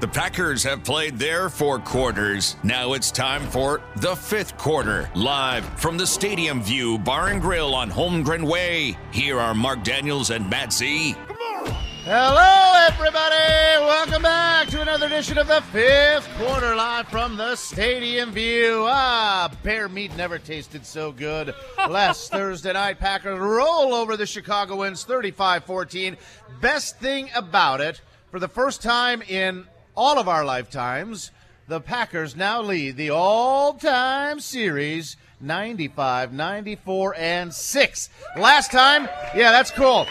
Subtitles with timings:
[0.00, 2.54] The Packers have played their four quarters.
[2.62, 5.10] Now it's time for the fifth quarter.
[5.16, 8.96] Live from the Stadium View Bar and Grill on Holmgren Way.
[9.10, 11.16] Here are Mark Daniels and Matt Z.
[12.04, 13.84] Hello, everybody.
[13.84, 18.84] Welcome back to another edition of the fifth quarter live from the Stadium View.
[18.86, 21.52] Ah, bear meat never tasted so good.
[21.88, 26.16] Last Thursday night, Packers roll over the Chicagoans 35 14.
[26.60, 29.66] Best thing about it, for the first time in
[29.98, 31.32] all of our lifetimes,
[31.66, 38.10] the Packers now lead the all time series 95, 94, and 6.
[38.36, 40.06] Last time, yeah, that's cool.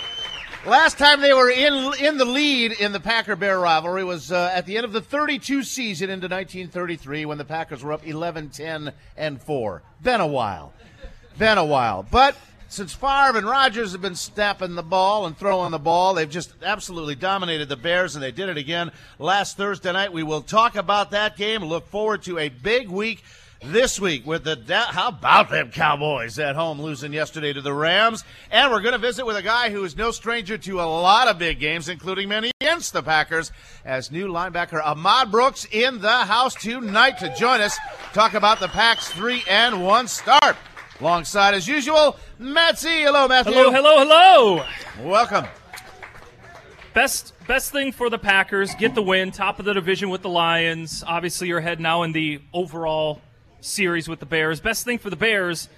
[0.66, 4.52] Last time they were in in the lead in the Packer Bear rivalry was uh,
[4.54, 8.50] at the end of the 32 season into 1933 when the Packers were up 11
[8.50, 9.84] 10 and 4.
[10.04, 10.74] Been a while.
[11.38, 12.04] Been a while.
[12.04, 12.36] But
[12.70, 16.54] since Favre and Rodgers have been snapping the ball and throwing the ball, they've just
[16.64, 20.14] absolutely dominated the Bears, and they did it again last Thursday night.
[20.14, 21.64] We will talk about that game.
[21.64, 23.24] Look forward to a big week
[23.64, 28.24] this week with the how about them Cowboys at home losing yesterday to the Rams,
[28.52, 31.28] and we're going to visit with a guy who is no stranger to a lot
[31.28, 33.52] of big games, including many against the Packers,
[33.84, 37.78] as new linebacker Ahmad Brooks in the house tonight to join us
[38.14, 40.56] talk about the Packs three and one start.
[41.00, 43.04] Alongside, as usual, Matt Z.
[43.04, 43.54] Hello, Matthew.
[43.54, 44.66] Hello, hello, hello.
[45.04, 45.46] Welcome.
[46.94, 50.30] Best best thing for the Packers, get the win, top of the division with the
[50.30, 51.04] Lions.
[51.06, 53.22] Obviously, you're ahead now in the overall
[53.62, 54.60] series with the Bears.
[54.60, 55.70] Best thing for the Bears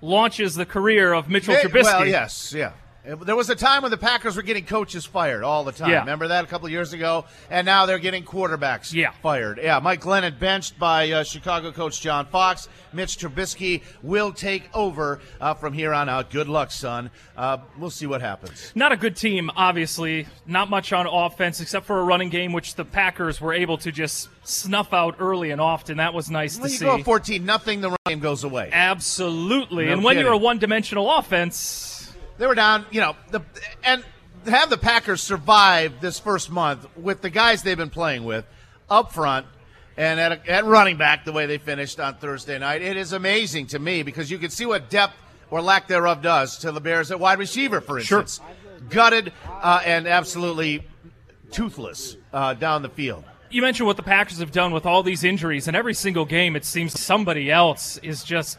[0.00, 1.82] launches the career of Mitchell Trubisky.
[1.82, 2.72] Well, yes, yeah.
[3.08, 5.88] There was a time when the Packers were getting coaches fired all the time.
[5.88, 6.00] Yeah.
[6.00, 7.24] Remember that a couple of years ago?
[7.50, 9.12] And now they're getting quarterbacks Yeah.
[9.22, 9.58] fired.
[9.62, 12.68] Yeah, Mike Glennon benched by uh, Chicago coach John Fox.
[12.92, 16.30] Mitch Trubisky will take over uh, from here on out.
[16.30, 17.10] Good luck, son.
[17.34, 18.72] Uh, we'll see what happens.
[18.74, 20.26] Not a good team, obviously.
[20.46, 23.90] Not much on offense except for a running game, which the Packers were able to
[23.90, 25.96] just snuff out early and often.
[25.96, 26.84] That was nice When to you see.
[26.84, 28.68] go 14 nothing, the run game goes away.
[28.70, 29.86] Absolutely.
[29.86, 31.97] No and when you're a one-dimensional offense,
[32.38, 33.40] They were down, you know, the
[33.84, 34.04] and
[34.46, 38.46] have the Packers survive this first month with the guys they've been playing with
[38.88, 39.46] up front
[39.96, 42.80] and at, a, at running back the way they finished on Thursday night.
[42.80, 45.14] It is amazing to me because you can see what depth
[45.50, 48.20] or lack thereof does to the Bears at wide receiver, for Sure.
[48.20, 48.48] instance.
[48.90, 50.86] Gutted uh, and absolutely
[51.50, 53.24] toothless uh, down the field.
[53.50, 56.54] you mentioned what the Packers have done with all these injuries, and every single game
[56.54, 58.58] it seems somebody else is just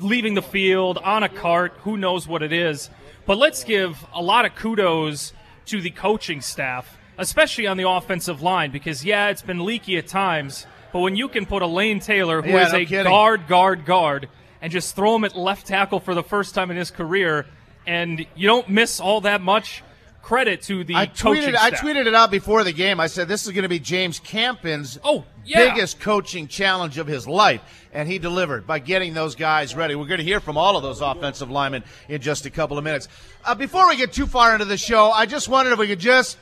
[0.00, 1.72] leaving the field on a cart.
[1.82, 2.90] Who knows what it is?
[3.26, 5.32] But let's give a lot of kudos
[5.66, 10.06] to the coaching staff, especially on the offensive line, because yeah, it's been leaky at
[10.06, 10.66] times.
[10.92, 13.04] But when you can put a Lane Taylor, who Yeah, is no a kidding.
[13.04, 14.28] guard, guard, guard,
[14.60, 17.46] and just throw him at left tackle for the first time in his career,
[17.86, 19.82] and you don't miss all that much.
[20.22, 23.00] Credit to the I coaching tweeted, I tweeted it out before the game.
[23.00, 25.72] I said this is going to be James Campen's Oh, yeah.
[25.72, 27.60] biggest coaching challenge of his life,
[27.92, 29.94] and he delivered by getting those guys ready.
[29.94, 32.84] We're going to hear from all of those offensive linemen in just a couple of
[32.84, 33.08] minutes.
[33.44, 35.98] Uh, before we get too far into the show, I just wondered if we could
[35.98, 36.38] just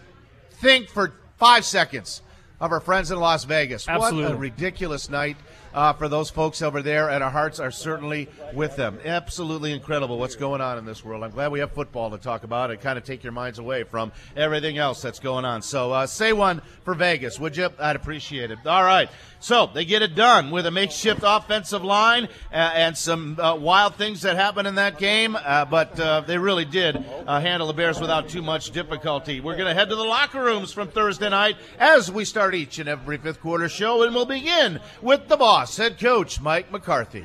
[0.61, 2.21] think for five seconds
[2.61, 3.87] of our friends in Las Vegas.
[3.87, 4.37] What a Absolutely.
[4.37, 5.37] ridiculous night.
[5.79, 8.99] Uh, for those folks over there, and our hearts are certainly with them.
[9.05, 11.23] Absolutely incredible what's going on in this world.
[11.23, 13.85] I'm glad we have football to talk about and kind of take your minds away
[13.85, 15.63] from everything else that's going on.
[15.63, 17.69] So, uh, say one for Vegas, would you?
[17.79, 18.59] I'd appreciate it.
[18.67, 19.09] All right.
[19.41, 23.95] So, they get it done with a makeshift offensive line uh, and some uh, wild
[23.95, 27.73] things that happened in that game, uh, but uh, they really did uh, handle the
[27.73, 29.41] Bears without too much difficulty.
[29.41, 32.81] We're going to head to the locker rooms from Thursday night as we start each
[32.81, 37.25] and every fifth quarter show, and we'll begin with the boss, head coach Mike McCarthy.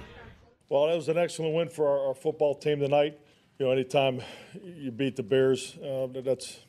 [0.69, 3.19] Well, that was an excellent win for our, our football team tonight.
[3.57, 4.21] You know, anytime
[4.63, 6.59] you beat the Bears, uh, that's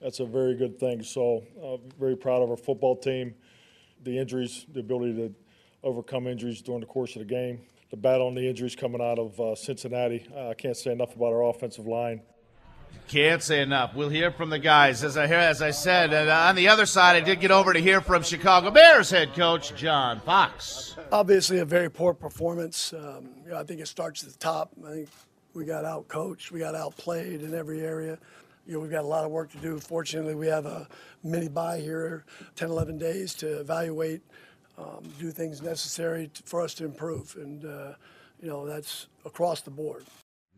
[0.00, 1.04] that's a very good thing.
[1.04, 1.44] So,
[1.98, 3.34] very proud of our football team.
[4.02, 5.34] The injuries, the ability to
[5.82, 9.18] overcome injuries during the course of the game, the battle on the injuries coming out
[9.18, 10.26] of uh, Cincinnati.
[10.34, 12.22] Uh, I can't say enough about our offensive line.
[13.08, 13.94] Can't say enough.
[13.94, 16.12] We'll hear from the guys as I hear, as I said.
[16.12, 19.10] And uh, on the other side, I did get over to hear from Chicago Bears
[19.10, 20.96] head coach John Fox.
[21.10, 22.92] obviously a very poor performance.
[22.92, 24.72] Um, you know, I think it starts at the top.
[24.86, 25.08] I think
[25.54, 28.18] we got out coached, we got outplayed in every area.
[28.72, 29.78] You know, we've got a lot of work to do.
[29.78, 30.88] Fortunately, we have a
[31.22, 32.24] mini buy here,
[32.56, 34.22] 10, 11 days to evaluate,
[34.78, 37.92] um, do things necessary to, for us to improve, and uh,
[38.40, 40.06] you know that's across the board.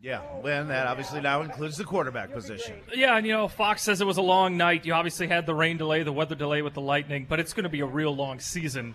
[0.00, 2.76] Yeah, and that obviously now includes the quarterback position.
[2.94, 4.86] Yeah, and you know, Fox says it was a long night.
[4.86, 7.64] You obviously had the rain delay, the weather delay with the lightning, but it's going
[7.64, 8.94] to be a real long season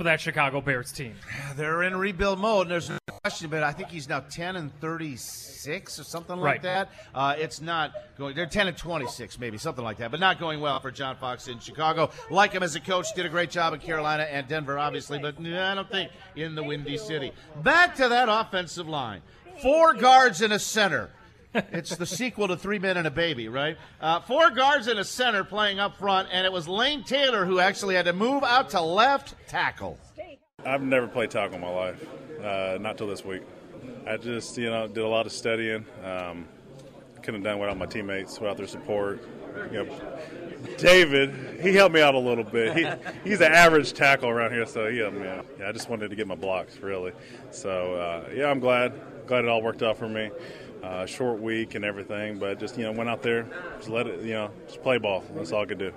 [0.00, 1.14] for that Chicago Bears team.
[1.56, 4.72] They're in rebuild mode, and there's no question, but I think he's now 10 and
[4.80, 6.62] 36 or something like Right.
[6.62, 6.88] that.
[7.14, 10.62] Uh, it's not going, they're 10 and 26, maybe, something like that, but not going
[10.62, 12.08] well for John Fox in Chicago.
[12.30, 15.34] Like him as a coach, did a great job in Carolina and Denver, obviously, but
[15.38, 17.32] I don't think in the Windy City.
[17.62, 19.20] Back to that offensive line
[19.60, 21.10] four guards and a center.
[21.52, 23.76] It's the sequel to Three Men and a Baby, right?
[24.00, 27.58] Uh, four guards and a center playing up front, and it was Lane Taylor who
[27.58, 29.98] actually had to move out to left tackle.
[30.64, 32.06] I've never played tackle in my life,
[32.42, 33.42] uh, not till this week.
[34.06, 35.86] I just, you know, did a lot of studying.
[36.04, 36.46] Um,
[37.16, 39.24] couldn't have done without my teammates, without their support.
[39.72, 40.00] You know,
[40.78, 42.76] David, he helped me out a little bit.
[42.76, 42.86] He,
[43.28, 45.46] he's an average tackle around here, so he helped me out.
[45.58, 47.12] Yeah, I just wanted to get my blocks, really.
[47.50, 48.92] So, uh, yeah, I'm glad.
[49.26, 50.30] Glad it all worked out for me.
[50.82, 53.46] Uh, short week and everything, but just, you know, went out there,
[53.76, 55.22] just let it, you know, just play ball.
[55.34, 55.92] That's all I could do.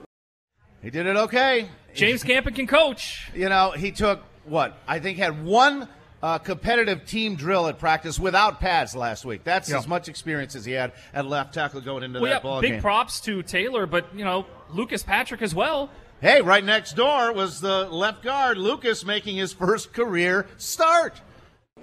[0.81, 1.69] He did it okay.
[1.93, 3.31] James Campen can coach.
[3.33, 5.87] You know, he took what I think had one
[6.21, 9.45] uh, competitive team drill at practice without pads last week.
[9.45, 9.77] That's Yeah.
[9.77, 12.59] as much experience as he had at left tackle going into Well, that yeah, ball
[12.61, 12.77] big game.
[12.77, 15.89] Big props to Taylor, but you know Lucas Patrick as well.
[16.19, 21.21] hey, right next door was the left guard Lucas making his first career start.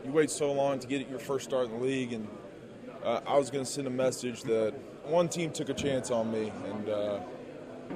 [0.04, 2.28] you wait so long to get your first start in the league, and
[3.04, 4.74] uh, I was going to send a message that
[5.04, 7.20] one team took a chance on me, and uh,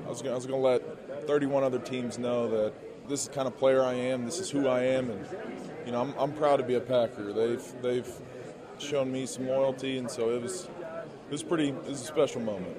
[0.07, 2.75] I was going to let 31 other teams know that
[3.09, 5.27] this is the kind of player I am, this is who I am, and
[5.85, 7.33] you know I'm, I'm proud to be a Packer.
[7.33, 8.09] They've they've
[8.79, 12.41] shown me some loyalty, and so it was it was pretty it was a special
[12.41, 12.77] moment.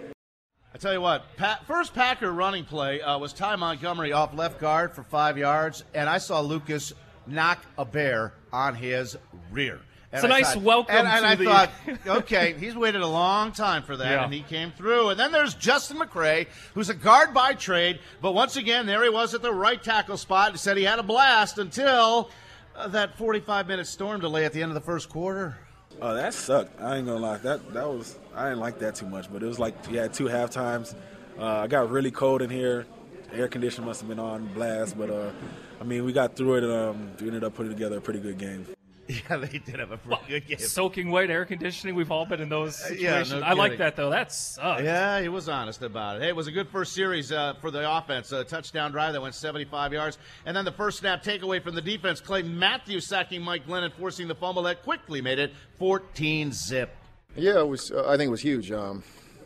[0.73, 4.59] I tell you what, pa- first Packer running play uh, was Ty Montgomery off left
[4.59, 6.91] guard for five yards, and I saw Lucas
[7.27, 9.15] knock a bear on his
[9.51, 9.79] rear.
[10.15, 12.75] And It's a I nice thought- welcome And, and to I the- thought, okay, he's
[12.75, 14.23] waited a long time for that, Yeah.
[14.23, 15.09] and he came through.
[15.09, 19.09] And then there's Justin McCray, who's a guard by trade, but once again, there he
[19.09, 20.51] was at the right tackle spot.
[20.53, 22.29] He said he had a blast until
[22.75, 25.57] uh, that 45 minute storm delay at the end of the first quarter.
[26.01, 26.81] Oh, that sucked.
[26.81, 27.37] I ain't gonna lie.
[27.37, 29.31] That that was I didn't like that too much.
[29.31, 30.93] But it was like you had two half times.
[31.39, 32.85] Uh, I got really cold in here.
[33.31, 34.97] Air conditioning must have been on blast.
[34.97, 35.31] But uh,
[35.79, 36.63] I mean, we got through it.
[36.65, 38.65] And, um, we ended up putting together a pretty good game.
[39.29, 40.57] Yeah, they did have a pretty good game.
[40.57, 41.93] Soaking wet air conditioning.
[41.93, 43.43] We've all been in those Uh, yeah, no situations.
[43.45, 44.09] I like that though.
[44.09, 44.81] That sucks.
[44.81, 46.23] Yeah, he was honest about it.
[46.23, 48.31] Hey, it was a good first series uh, for the offense.
[48.31, 50.17] A touchdown drive that went 75 yards.
[50.47, 52.19] And then the first snap takeaway from the defense.
[52.19, 56.89] Clay Matthews sacking Mike Glennon, forcing the fumble that quickly made it 14 zip.
[57.35, 57.91] Yeah, it was.
[57.91, 58.71] Uh, I think it was huge.
[58.71, 59.03] Um,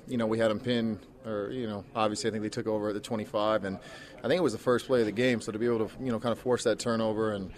[0.08, 2.90] you know, we had them pinned, or you know, obviously, I think they took over
[2.90, 3.78] at the 25, and
[4.20, 5.42] I think it was the first play of the game.
[5.42, 7.52] So to be able to, you know, kind of force that turnover and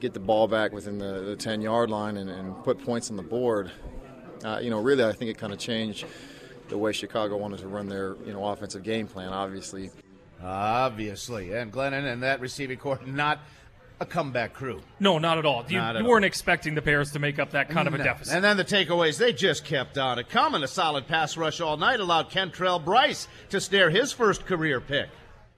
[0.00, 3.16] get the ball back within the, the 10 yard line and, and put points on
[3.16, 3.70] the board,
[4.44, 6.04] uh, you know, really, I think it kind of changed
[6.68, 9.28] the way Chicago wanted to run their, you know, offensive game plan.
[9.32, 9.90] Obviously,
[10.44, 11.52] Obviously.
[11.52, 13.40] And Glennon and that receiving corps, not
[14.00, 14.80] a comeback crew.
[15.00, 15.64] No, not at all.
[15.68, 16.08] You, at you all.
[16.08, 18.34] weren't expecting the Bears to make up that kind of a deficit.
[18.34, 20.62] And then the takeaways, they just kept on it coming.
[20.62, 25.08] A solid pass rush all night allowed Kentrell Brice to snare his first career pick.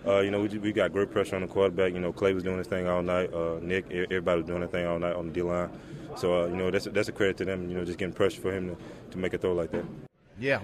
[0.05, 1.93] Uh, you know, we, we got great pressure on the quarterback.
[1.93, 3.33] You know, Clay was doing his thing all night.
[3.33, 5.71] Uh, Nick, everybody was doing their thing all night on the D line.
[6.17, 7.69] So, uh, you know, that's that's a credit to them.
[7.69, 8.77] You know, just getting pressure for him to,
[9.13, 9.85] to make a throw like that.
[10.39, 10.61] Yeah.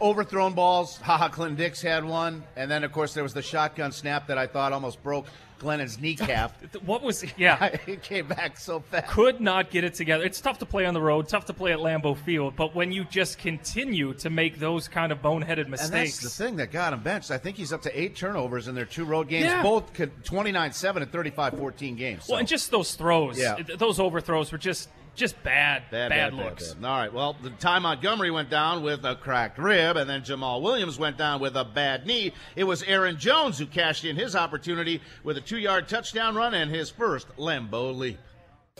[0.00, 0.96] Overthrown balls.
[1.02, 2.44] Haha, Clinton Dix had one.
[2.54, 5.26] And then, of course, there was the shotgun snap that I thought almost broke
[5.58, 6.60] Glennon's kneecap.
[6.84, 7.24] what was?
[7.36, 9.08] Yeah, it came back so fast.
[9.08, 10.24] could not get it together.
[10.24, 12.92] It's tough to play on the road, tough to play at Lambeau Field, but when
[12.92, 16.70] you just continue to make those kind of boneheaded And that's mistakes, the thing that
[16.70, 17.30] got him benched.
[17.30, 19.62] I think he's up to eight turnovers in their two road games, Yeah.
[19.62, 19.92] both
[20.24, 22.24] 29 7 and 35 14 games.
[22.24, 22.32] So.
[22.34, 23.56] well, and just those throws, Yeah.
[23.76, 26.68] those overthrows were just just bad, Bad, bad, bad, looks.
[26.74, 26.88] bad, bad.
[26.88, 27.12] All right.
[27.12, 31.16] Well, the Ty Montgomery went down with a cracked rib, and then Jamaal Williams went
[31.18, 32.32] down with a bad knee.
[32.54, 36.70] It was Aaron Jones who cashed in his opportunity with a two-yard touchdown run and
[36.70, 38.18] his first Lambeau leap.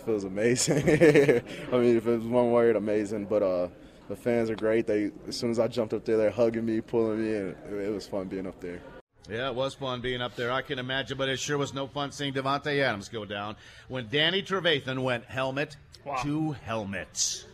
[0.05, 0.76] feels amazing.
[1.73, 3.25] I mean, if it was one word, amazing.
[3.25, 3.69] But uh,
[4.09, 4.87] the fans are great.
[4.87, 7.87] They as soon as I jumped up there, they're hugging me, pulling me, and it,
[7.87, 8.81] it was fun being up there.
[9.28, 10.52] Yeah, it was fun being up there.
[10.52, 13.56] I can imagine, but it sure was no fun seeing Davante Adams go down
[13.88, 15.76] when Danny Trevathan went helmet
[16.23, 17.45] to helmet.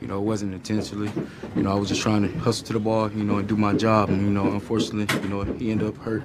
[0.00, 1.10] You know, it wasn't intentionally.
[1.54, 3.56] You know, I was just trying to hustle to the ball, you know, and do
[3.56, 4.08] my job.
[4.08, 6.24] And, you know, unfortunately, you know, he ended up hurt.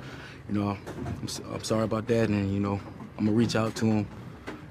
[0.50, 2.30] You know, I'm, s- I'm sorry about that.
[2.30, 2.80] And, you know,
[3.18, 4.08] I'm going to reach out to him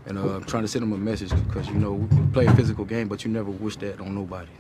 [0.06, 2.84] and uh, trying to send him a message because, you know, we play a physical
[2.84, 4.50] game, but you never wish that on nobody.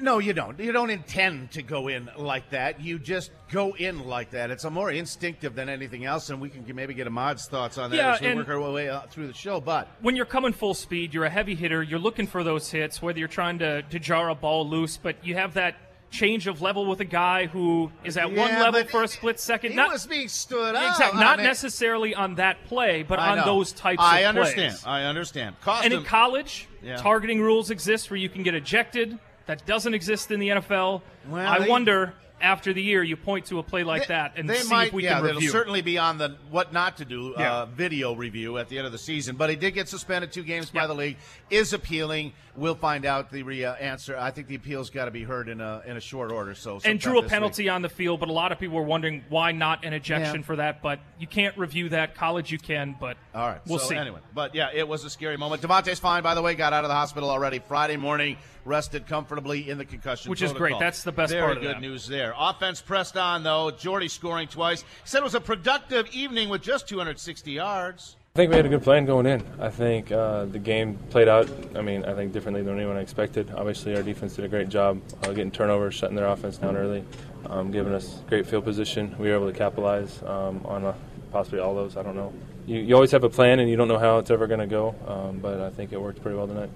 [0.00, 0.58] No, you don't.
[0.58, 2.80] You don't intend to go in like that.
[2.80, 4.50] You just go in like that.
[4.50, 7.90] It's a more instinctive than anything else, and we can maybe get Ahmad's thoughts on
[7.90, 9.60] that Yeah, as we work our way uh, through the show.
[9.60, 13.02] But when you're coming full speed, you're a heavy hitter, you're looking for those hits,
[13.02, 15.76] whether you're trying to, to jar a ball loose, but you have that
[16.10, 19.70] change of level with a guy who is at one level for a split second.
[19.70, 20.90] He not was being stood up.
[20.92, 24.72] exactly, I not mean- necessarily on that play, but on those types I of understand.
[24.74, 24.84] plays.
[24.84, 25.04] I understand.
[25.04, 25.60] I understand.
[25.62, 26.96] Cost and in college, Yeah.
[26.98, 29.18] targeting rules exist where you can get ejected.
[29.46, 31.02] That doesn't exist in the NFL.
[31.28, 34.50] Well, I they- wonder after the year you point to a play like that and
[34.50, 37.04] they see might, if we yeah, can it'll certainly be on the what not to
[37.04, 37.52] do Yeah.
[37.58, 39.36] uh, video review at the end of the season.
[39.36, 41.18] But he did get suspended two games by the league.
[41.50, 42.32] Is appealing.
[42.54, 44.14] We'll find out the re- uh, answer.
[44.16, 46.54] I think the appeal's got to be heard in a in a short order.
[46.54, 48.82] So and drew a this penalty on the field, but a lot of people were
[48.82, 50.42] wondering why not an ejection Yeah.
[50.46, 50.82] for that.
[50.82, 52.14] But you can't review that.
[52.14, 53.60] College you can, but All right.
[53.66, 53.96] we'll so see.
[53.96, 55.62] Anyway, but yeah, it was a scary moment.
[55.62, 56.54] Davante's fine, by the way.
[56.54, 58.36] Got out of the hospital already Friday morning.
[58.64, 60.78] Rested comfortably in the concussion Which is great.
[60.78, 61.80] That's the best Very part of good that.
[61.80, 62.32] news there.
[62.38, 63.70] Offense pressed on though.
[63.72, 64.82] Jordy scoring twice.
[64.82, 68.16] He said it was a productive evening with just 260 yards.
[68.34, 69.44] I think we had a good plan going in.
[69.60, 71.50] I think uh, the game played out.
[71.76, 73.50] I mean, I think differently than anyone expected.
[73.54, 77.04] Obviously, our defense did a great job uh, getting turnovers, shutting their offense down early,
[77.50, 79.14] um, giving us great field position.
[79.18, 80.94] We were able to capitalize um, on uh
[81.30, 81.98] possibly all those.
[81.98, 82.32] I don't know.
[82.64, 84.66] You, you always have a plan, and you don't know how it's ever going to
[84.66, 84.94] go.
[85.06, 86.70] Um, but I think it worked pretty well tonight.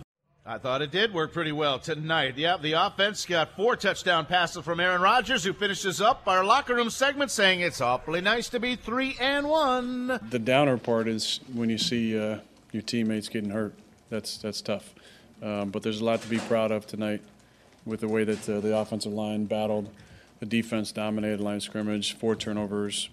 [0.48, 2.38] I thought it did work pretty well tonight.
[2.38, 6.76] Yeah, the offense got four touchdown passes from Aaron Rodgers, who finishes up our locker
[6.76, 10.20] room segment saying it's awfully nice to be three and one.
[10.30, 12.38] The downer part is when you see uh,
[12.70, 13.74] your teammates getting hurt.
[14.08, 14.94] That's that's tough.
[15.42, 17.22] Um, but there's a lot to be proud of tonight
[17.84, 19.90] with the way that uh, the offensive line battled,
[20.38, 23.08] the defense dominated line scrimmage, four turnovers,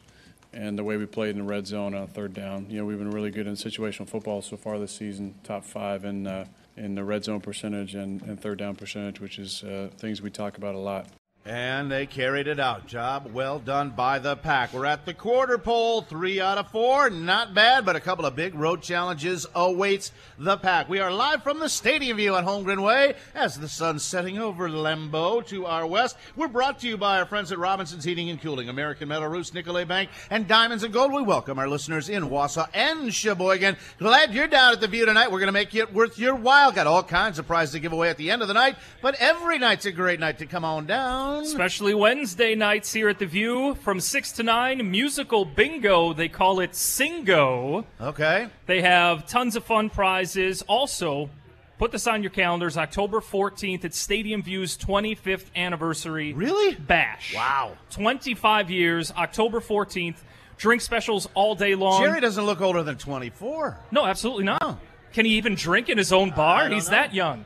[0.54, 2.68] and the way we played in the red zone on third down.
[2.70, 6.06] You know, we've been really good in situational football so far this season, top five
[6.06, 9.90] in uh, in the red zone percentage and, and third down percentage, which is uh,
[9.98, 11.08] things we talk about a lot.
[11.46, 12.88] And they carried it out.
[12.88, 14.72] Job well done by the pack.
[14.72, 17.10] We're at the quarter pole, three out of four.
[17.10, 20.88] Not bad, but a couple of big road challenges awaits the pack.
[20.88, 24.70] We are live from the stadium view on Holmgren Way as the sun's setting over
[24.70, 26.16] Lambeau to our west.
[26.38, 29.54] We're brought to you by our friends at Robinson's Heating and Cooling, American Metal Roofs,
[29.54, 31.12] Nicolet Bank, and Diamonds and Gold.
[31.12, 33.76] We welcome our listeners in Wausau and Sheboygan.
[34.00, 35.30] Glad you're down at the view tonight.
[35.30, 36.72] We're going to make it worth your while.
[36.72, 39.16] Got all kinds of prizes to give away at the end of the night, but
[39.20, 41.33] every night's a great night to come on down.
[41.42, 44.90] Especially Wednesday nights here at the View from 6 to 9.
[44.90, 46.14] Musical bingo.
[46.14, 47.86] They call it Singo.
[48.00, 48.48] Okay.
[48.66, 50.62] They have tons of fun prizes.
[50.64, 51.30] Also,
[51.78, 53.84] put this on your calendars October 14th.
[53.84, 56.34] It's Stadium View's 25th anniversary.
[56.34, 56.76] Really?
[56.76, 57.36] Bash.
[57.36, 57.78] Wow.
[57.92, 60.18] 25 years, October 14th.
[60.58, 62.02] Drink specials all day long.
[62.02, 63.78] Jerry doesn't look older than 24.
[63.92, 64.80] No, absolutely not.
[65.14, 66.70] Can he even drink in his own bar?
[66.70, 66.92] He's know.
[66.92, 67.46] that young.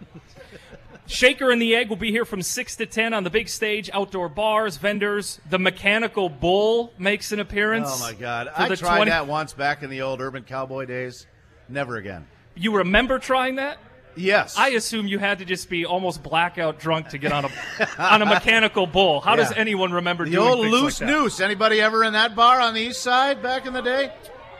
[1.08, 3.90] Shaker and the Egg will be here from 6 to 10 on the big stage,
[3.94, 5.40] outdoor bars, vendors.
[5.50, 7.90] The Mechanical Bull makes an appearance.
[7.92, 8.50] Oh my God!
[8.56, 11.26] I tried 20 that once back in the old urban cowboy days.
[11.70, 12.28] Never again.
[12.56, 13.78] You remember trying that?
[14.16, 14.58] Yes.
[14.58, 17.50] I assume you had to just be almost blackout drunk to get on a
[18.00, 19.22] on a mechanical bull.
[19.22, 21.40] How does anyone remember The doing old loose like noose.
[21.40, 24.12] Anybody ever in that bar on the east side back in the day?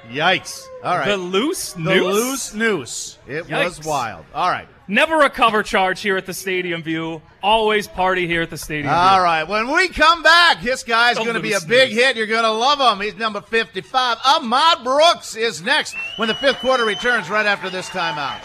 [0.10, 0.64] Yikes!
[0.84, 1.08] All right.
[1.08, 1.88] The loose noose.
[1.88, 2.14] The noose?
[2.14, 3.18] loose noose.
[3.28, 4.26] It was wild.
[4.34, 4.68] All right.
[4.90, 7.22] Never a cover charge here at the Stadium View.
[7.44, 9.24] Always party here at the Stadium All View.
[9.24, 9.44] right.
[9.44, 12.16] When we come back, this guy's The going to be a loose big hit.
[12.16, 13.04] You're going to love him.
[13.04, 14.18] He's number 55.
[14.26, 18.40] Ahmad Brooks is next when the fifth quarter returns right after this timeout.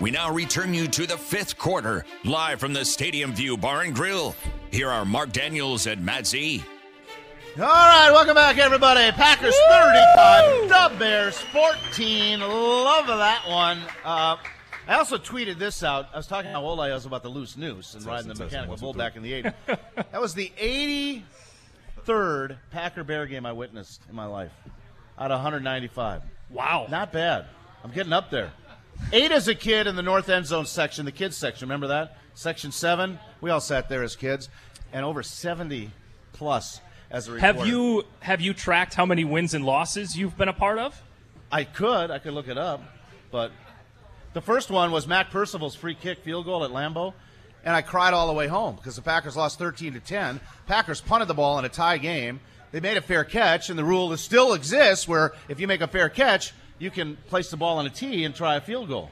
[0.00, 3.94] We now return you to the fifth quarter, live from the Stadium View Bar and
[3.94, 4.34] Grill.
[4.70, 6.64] Here are Mark Daniels and Matt Z.
[7.58, 9.12] All right, welcome back, everybody.
[9.12, 12.40] Packers 35, the Bears 14.
[12.40, 13.78] Love that one.
[14.04, 14.36] Uh,
[14.88, 16.08] I also tweeted this out.
[16.12, 18.76] I was talking how old I was about the loose noose and riding the mechanical
[18.76, 19.54] bull back in the 80s.
[20.10, 20.52] that was the
[22.06, 24.52] 83rd Packer Bear game I witnessed in my life
[25.18, 26.22] out of 195.
[26.50, 26.86] Wow.
[26.90, 27.46] Not bad.
[27.84, 28.52] I'm getting up there.
[29.12, 31.68] Eight as a kid in the north end zone section, the kids section.
[31.68, 32.16] Remember that?
[32.34, 33.18] Section seven.
[33.40, 34.48] We all sat there as kids,
[34.92, 35.90] and over 70
[36.32, 37.58] plus as a reporter.
[37.58, 41.00] Have you have you tracked how many wins and losses you've been a part of?
[41.50, 42.10] I could.
[42.10, 42.82] I could look it up.
[43.30, 43.52] But
[44.32, 47.14] the first one was Mac Percival's free kick field goal at Lambeau.
[47.64, 50.40] And I cried all the way home because the Packers lost 13 to 10.
[50.66, 52.40] Packers punted the ball in a tie game.
[52.72, 55.86] They made a fair catch, and the rule still exists where if you make a
[55.86, 59.10] fair catch, you can place the ball on a tee and try a field goal.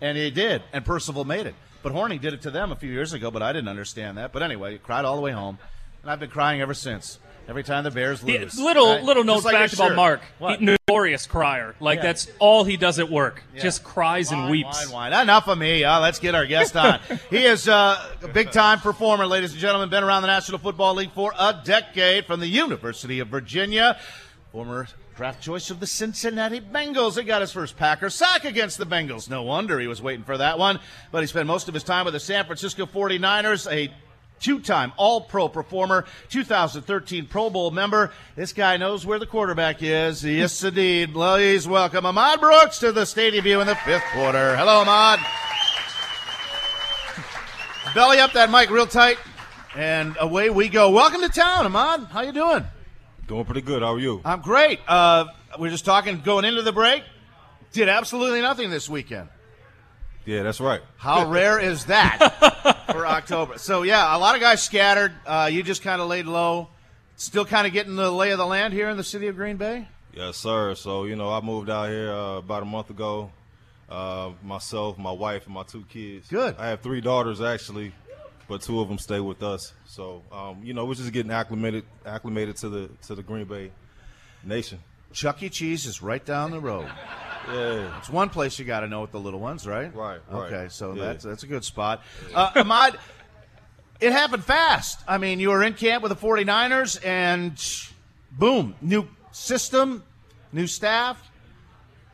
[0.00, 1.54] And he did, and Percival made it.
[1.82, 4.32] But Hornung did it to them a few years ago, but I didn't understand that.
[4.32, 5.58] But anyway, he cried all the way home,
[6.02, 7.18] and I've been crying ever since.
[7.48, 8.58] Every time the Bears lose.
[8.58, 9.02] little Right?
[9.02, 9.96] little Just note like fact about.
[9.96, 10.20] Mark.
[10.38, 10.60] What?
[10.60, 11.74] He, notorious crier.
[11.80, 12.02] Like Yeah.
[12.02, 13.42] that's all he does at work.
[13.54, 13.62] Yeah.
[13.62, 14.86] Just cries and weeps.
[14.86, 15.22] Whine, whine.
[15.22, 15.82] Enough of me.
[15.82, 17.00] Uh, let's get our guest on.
[17.30, 19.88] he is uh, a big time performer, ladies and gentlemen.
[19.88, 23.98] Been around the National Football League for a decade from the University of Virginia.
[24.52, 27.18] Former draft choice of the Cincinnati Bengals.
[27.18, 29.28] He got his first Packer sack against the Bengals.
[29.28, 30.80] No wonder he was waiting for that one.
[31.12, 33.92] But he spent most of his time with the San Francisco 49ers, a
[34.40, 38.12] two-time All-Pro performer, 2013 Pro Bowl member.
[38.34, 40.24] This guy knows where the quarterback is.
[40.24, 41.12] Yes, indeed.
[41.12, 44.56] Please welcome Ahmad Brooks to the Stadium View in the fifth quarter.
[44.56, 45.20] Hello, Ahmad.
[47.94, 49.18] Belly up that mic real tight,
[49.76, 50.90] and away we go.
[50.90, 52.04] Welcome to town, Ahmad.
[52.10, 52.64] How you doing?
[53.26, 53.82] Doing pretty good.
[53.82, 54.20] How are you?
[54.24, 54.80] I'm great.
[54.86, 55.26] Uh,
[55.58, 57.02] we're just talking going into the break.
[57.72, 59.28] Did absolutely nothing this weekend.
[60.30, 60.80] Yeah, that's right.
[60.96, 63.58] How rare is that for October?
[63.58, 65.10] So yeah, a lot of guys scattered.
[65.26, 66.68] Uh, you just kind of laid low.
[67.16, 69.56] Still kind of getting the lay of the land here in the city of Green
[69.56, 69.88] Bay.
[70.14, 70.76] Yes, sir.
[70.76, 73.32] So you know, I moved out here uh, about a month ago.
[73.88, 76.28] Uh, myself, my wife, and my two kids.
[76.28, 76.54] Good.
[76.58, 77.92] I have three daughters actually,
[78.46, 79.72] but two of them stay with us.
[79.86, 83.72] So um, you know, we're just getting acclimated, acclimated to the to the Green Bay
[84.44, 84.78] nation.
[85.12, 85.48] Chuck E.
[85.48, 86.88] Cheese is right down the road.
[87.48, 89.94] Yeah, it's one place you got to know with the little ones, right?
[89.94, 90.20] Right.
[90.30, 90.52] right.
[90.52, 91.04] Okay, so Yeah.
[91.06, 92.02] that's that's a good spot.
[92.34, 92.98] Uh, Ahmad,
[94.00, 95.00] it happened fast.
[95.08, 97.62] I mean, you were in camp with the 49ers, and
[98.32, 100.02] boom, new system,
[100.52, 101.20] new staff.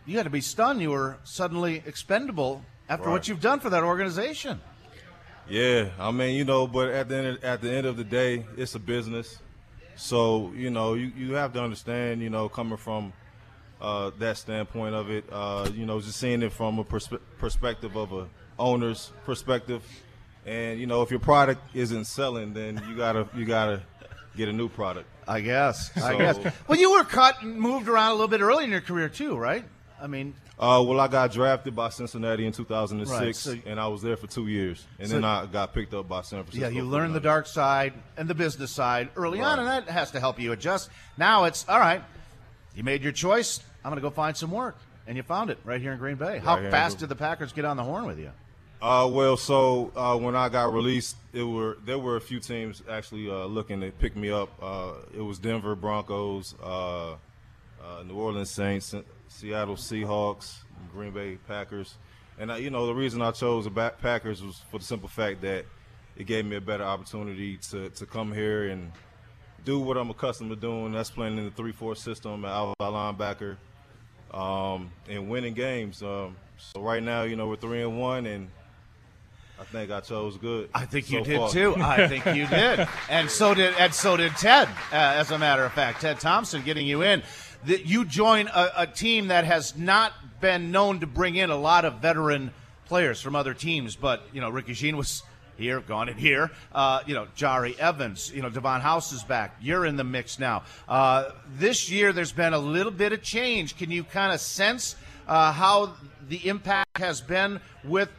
[0.07, 0.81] You had to be stunned.
[0.81, 3.13] You were suddenly expendable after Right.
[3.13, 4.61] what you've done for that organization.
[5.49, 8.05] Yeah, I mean, you know, but at the end of, at the end of the
[8.05, 9.39] day, it's a business.
[9.97, 13.13] So you know, you, you have to understand, you know, coming from
[13.81, 17.97] uh, that standpoint of it, uh, you know, just seeing it from a perspe- perspective
[17.97, 18.29] of a
[18.59, 19.83] owner's perspective,
[20.47, 23.83] and you know, if your product isn't selling, then you gotta you gotta
[24.37, 25.09] get a new product.
[25.29, 25.91] I guess.
[25.97, 26.39] I guess.
[26.69, 29.37] Well, you were cut and moved around a little bit early in your career too,
[29.37, 29.65] right?
[30.01, 33.89] I mean, Uh, well, I got drafted by Cincinnati in 2006, Right, so- and I
[33.89, 36.67] was there for two years, and So- then I got picked up by San Francisco.
[36.69, 40.13] Yeah, you learn the dark side and the business side early on, and that has
[40.13, 40.89] to help you adjust.
[41.19, 42.03] Now it's all right.
[42.77, 43.61] You made your choice.
[43.83, 46.17] I'm going to go find some work, and you found it right here in Green
[46.17, 46.39] Bay.
[46.39, 48.31] How Right here fast did the Packers get on the horn with you?
[48.83, 52.83] Uh, well, so uh, when I got released, it were there were a few teams
[52.91, 54.51] actually uh, looking to pick me up.
[54.61, 57.17] Uh, it was Denver Broncos, uh, uh,
[58.05, 58.95] New Orleans Saints,
[59.29, 60.59] Seattle Seahawks,
[60.93, 61.95] Green Bay Packers,
[62.39, 65.41] and uh, you know the reason I chose the Packers was for the simple fact
[65.41, 65.65] that
[66.15, 68.93] it gave me a better opportunity to to come here and
[69.67, 70.93] do what I'm accustomed to doing.
[70.93, 73.57] That's playing in the three-four system, an outside linebacker,
[74.33, 76.03] um, and winning games.
[76.03, 78.49] Um, so right now, you know, we're three and one, and
[79.61, 80.71] I think I chose good.
[80.73, 81.51] I think you did far.
[81.51, 81.75] too.
[81.77, 84.69] I think you did, and so did and so did Ted.
[84.93, 87.23] Uh, as a matter of fact, Ted Thompson getting you in.
[87.67, 91.57] That you join a, a team that has not been known to bring in a
[91.57, 92.53] lot of veteran
[92.85, 95.25] players from other teams, but you know Ricky Jean was
[95.57, 96.51] here, gone and here.
[96.73, 98.33] Uh, you know Jahri Evans.
[98.35, 99.57] You know Davon House is back.
[99.61, 100.65] You're in the mix now.
[100.89, 103.77] Uh, this year, there's been a little bit of change.
[103.77, 105.95] Can you kind of sense uh, how
[106.29, 108.11] the impact has been with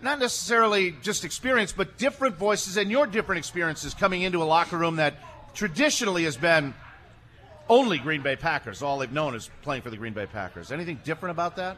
[0.00, 4.78] not necessarily just experience, but different voices and your different experiences coming into a locker
[4.78, 5.14] room that
[5.54, 6.72] traditionally has been
[7.68, 8.82] only Green Bay Packers.
[8.82, 10.70] All they've known is playing for the Green Bay Packers.
[10.70, 11.76] Anything different about that?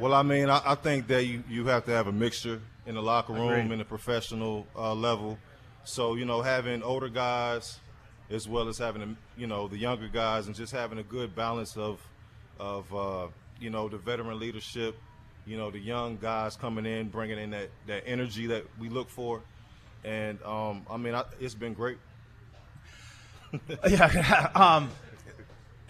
[0.00, 2.94] Well, I mean, I, I think that you, you have to have a mixture in
[2.94, 3.70] the locker room Agreed.
[3.70, 5.38] and the professional uh, level.
[5.84, 7.78] So you know, having older guys
[8.30, 11.36] as well as having the, you know the younger guys, and just having a good
[11.36, 12.00] balance of
[12.58, 13.26] of uh,
[13.60, 14.96] you know the veteran leadership.
[15.44, 19.10] You know, the young guys coming in, bringing in that that energy that we look
[19.10, 19.42] for.
[20.02, 21.98] And um, I mean, I, it's been great.
[23.86, 24.50] yeah.
[24.54, 24.90] Um,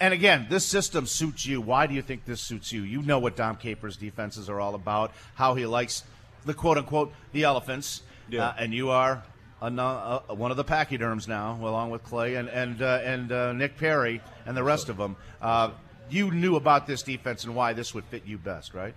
[0.00, 1.60] and again, this system suits you.
[1.60, 2.82] Why do you think this suits you?
[2.82, 5.12] You know what Dom Capers' defenses are all about.
[5.34, 6.04] How he likes
[6.46, 8.02] the quote unquote the elephants.
[8.28, 8.48] Yeah.
[8.48, 9.22] Uh, and you are
[9.60, 13.52] a, uh, one of the pachyderms now, along with Clay and and uh, and uh,
[13.52, 15.16] Nick Perry and the rest of them.
[15.40, 15.70] Uh,
[16.08, 18.94] you knew about this defense and why this would fit you best, right?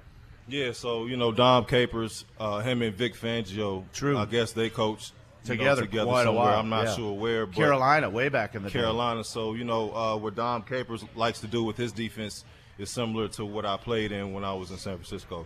[0.48, 3.84] Yeah, so you know Dom Capers, uh, him and Vic Fangio.
[3.94, 4.18] True.
[4.18, 5.14] I guess they coached
[5.46, 6.46] you know, Together, together quite a somewhere.
[6.46, 6.96] while, I'm not yeah.
[6.96, 7.46] sure where.
[7.46, 8.80] But Carolina, way back in the day.
[8.80, 9.24] Carolina.
[9.24, 12.46] So you know uh, what Dom Capers likes to do with his defense
[12.78, 15.46] is similar to what I played in when I was in San Francisco.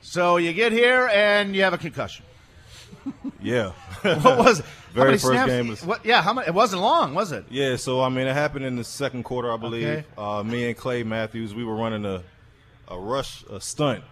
[0.00, 2.24] So you get here and you have a concussion.
[3.40, 3.72] Yeah.
[4.02, 4.66] What was it?
[4.92, 5.84] Very first snaps- game was.
[5.84, 6.46] What, yeah, how many?
[6.46, 7.44] It wasn't long, was it?
[7.50, 9.84] Yeah, so I mean, it happened in the second quarter, I believe.
[9.88, 10.04] Okay.
[10.16, 12.22] Uh, me and Clay Matthews, we were running a,
[12.86, 14.04] a rush, a stunt.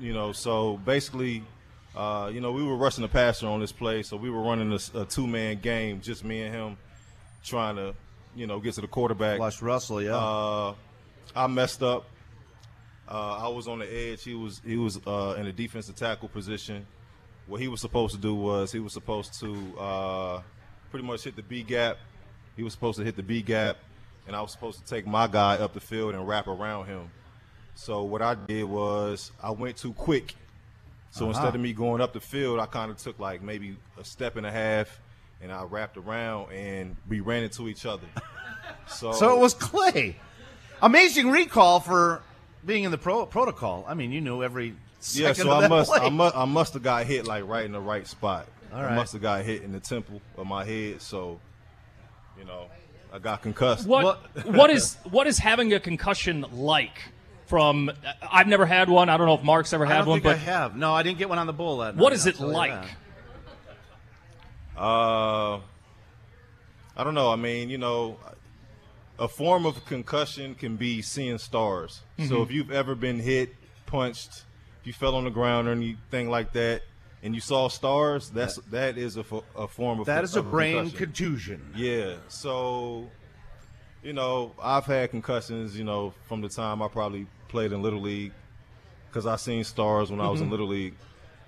[0.00, 1.42] You know, so basically,
[1.98, 4.72] uh, you know, we were rushing the passer on this play, so we were running
[4.72, 6.76] a, a two man game, just me and him,
[7.42, 7.92] trying to,
[8.36, 9.38] you know, get to the quarterback.
[9.38, 10.16] Flush Russell, yeah.
[10.16, 10.74] Uh,
[11.34, 12.06] I messed up.
[13.08, 14.22] Uh, I was on the edge.
[14.22, 16.86] He was he was uh, in a defensive tackle position.
[17.48, 20.42] What he was supposed to do was he was supposed to uh,
[20.90, 21.96] pretty much hit the B gap.
[22.56, 23.78] He was supposed to hit the B gap,
[24.28, 27.10] and I was supposed to take my guy up the field and wrap around him.
[27.74, 30.36] So what I did was I went too quick,
[31.10, 31.30] So Uh-huh.
[31.30, 34.36] instead of me going up the field, I kind of took like maybe a step
[34.36, 35.00] and a half,
[35.40, 38.06] and I wrapped around, and we ran into each other.
[38.86, 40.16] So, So it was Clay.
[40.82, 42.22] Amazing recall for
[42.64, 43.84] being in the pro- protocol.
[43.88, 44.74] I mean, you knew every yeah.
[45.32, 46.00] second So of I that must, play.
[46.06, 48.46] I must, I must have got hit like right in the right spot.
[48.72, 51.00] All I must have got hit in the temple of my head.
[51.02, 51.40] So,
[52.38, 52.66] you know,
[53.12, 53.86] I got concussed.
[53.86, 56.98] What what is what is having a concussion like?
[57.48, 57.90] From
[58.30, 59.08] I've never had one.
[59.08, 60.76] I don't know if Mark's ever I had don't one, think but I have.
[60.76, 62.84] No, I didn't get one on the bull that what night, is it like?
[64.76, 65.56] Uh,
[66.96, 67.32] I don't know.
[67.32, 68.18] I mean, you know,
[69.18, 72.02] a form of concussion can be seeing stars.
[72.18, 72.42] So Mhm.
[72.44, 73.54] if you've ever been hit,
[73.86, 74.44] punched,
[74.80, 76.82] if you fell on the ground or anything like that,
[77.22, 79.24] and you saw stars, that's that is a,
[79.56, 80.98] a form of That is a brain concussion.
[80.98, 81.72] contusion.
[81.74, 82.14] Yeah.
[82.28, 83.10] So,
[84.04, 85.76] you know, I've had concussions.
[85.76, 88.32] You know, from the time I probably played in little league,
[89.08, 90.50] because I seen stars when I was in Mhm.
[90.50, 90.94] little league.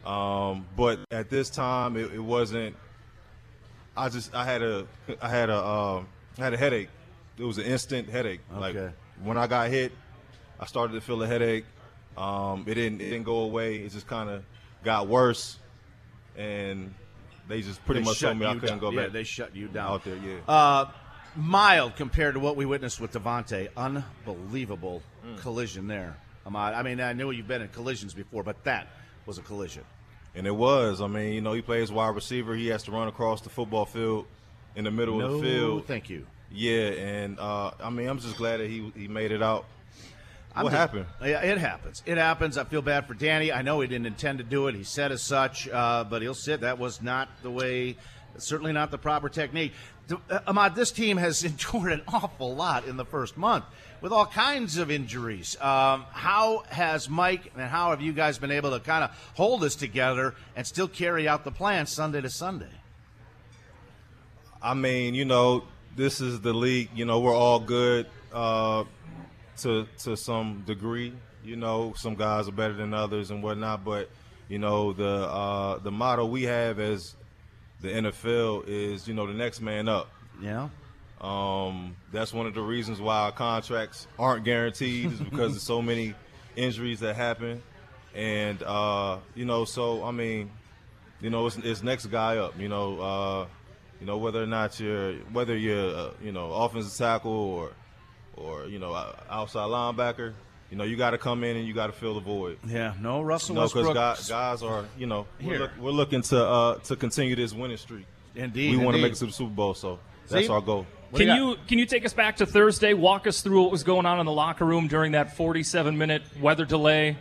[0.05, 2.75] Um, but at this time, it, it wasn't.
[3.97, 4.87] I just I had a
[5.21, 6.03] I had a uh,
[6.39, 6.89] I had a headache.
[7.39, 8.41] It was an instant headache.
[8.55, 8.77] Like
[9.23, 9.93] when I got hit,
[10.59, 11.65] I started to feel a headache.
[12.17, 13.77] Um, it didn't it didn't go away.
[13.77, 14.43] It just kind of
[14.85, 15.59] got worse,
[16.37, 16.95] and
[17.49, 18.79] they just pretty They much told me I couldn't down.
[18.79, 19.13] go Yeah, back.
[19.13, 20.17] they shut you down out there.
[20.17, 20.39] Yeah.
[20.49, 20.91] Uh,
[21.37, 23.69] mild compared to what we witnessed with Davante.
[23.77, 25.39] Unbelievable Mm.
[25.41, 26.17] collision there.
[26.47, 26.75] Ahmad.
[26.75, 28.89] I mean, I know you've been in collisions before, but that
[29.27, 29.85] was a collision.
[30.35, 31.01] And it was.
[31.01, 32.55] I mean, you know, he plays wide receiver.
[32.55, 34.27] He has to run across the football field
[34.77, 35.87] in the middle of the field.
[35.87, 36.27] thank you.
[36.53, 39.67] Yeah, and uh, I mean, I'm just glad that he he made it out.
[40.55, 41.07] I'm what just- happened?
[41.23, 42.03] Yeah, it happens.
[42.07, 42.59] It happens.
[42.59, 43.53] I feel bad for Danny.
[43.53, 44.75] I know he didn't intend to do it.
[44.75, 46.63] He said as such, uh, but he'll sit.
[46.63, 47.97] That was not the way.
[48.39, 49.73] Certainly not the proper technique.
[50.11, 53.65] Uh, Ahmad, this team has endured an awful lot in the first month
[54.01, 55.61] with all kinds of injuries.
[55.61, 59.61] Um, how has Mike and how have you guys been able to kind of hold
[59.61, 62.71] this together and still carry out the plan Sunday to Sunday?
[64.63, 65.65] I mean, you know,
[65.97, 66.91] this is the league.
[66.95, 68.85] You know, we're all good uh,
[69.59, 71.13] to to some degree.
[71.45, 73.85] You know, some guys are better than others and whatnot.
[73.85, 74.11] But
[74.49, 77.15] you know, the uh, the motto we have as
[77.81, 80.11] the NFL is, you know, the next man up.
[80.41, 80.69] Yeah.
[81.21, 85.83] Um, that's one of the reasons why our contracts aren't guaranteed is because there's so
[85.91, 86.15] many
[86.57, 87.63] injuries that happen,
[88.15, 90.51] and uh, you know, so I mean,
[91.21, 92.59] you know, it's, it's next guy up.
[92.59, 93.47] You know, uh,
[94.01, 97.73] you know whether or not you're whether you're uh, you know offensive tackle or
[98.37, 98.95] or you know
[99.29, 100.33] outside linebacker.
[100.71, 102.59] You know, you got to come in and you got to fill the void.
[102.67, 103.95] Yeah, no Russell No, because Westbrook.
[103.95, 107.77] guys, guys are you know we're, look, we're looking to uh, to continue this winning
[107.77, 108.07] streak.
[108.37, 110.53] Indeed, we want to make it to the Super Bowl, so that's See?
[110.53, 110.87] our goal.
[111.15, 112.95] Can you can you take us back to Thursday?
[112.95, 116.23] Walk us through what was going on in the locker room during that 47 minute
[116.41, 117.17] weather delay.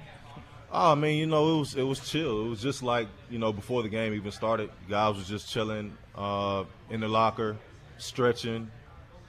[0.72, 2.46] Oh, I mean, you know, it was it was chill.
[2.46, 5.98] It was just like you know before the game even started, guys was just chilling
[6.14, 7.58] uh, in the locker,
[7.98, 8.70] stretching,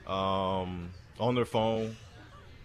[0.05, 1.95] um, on their phone.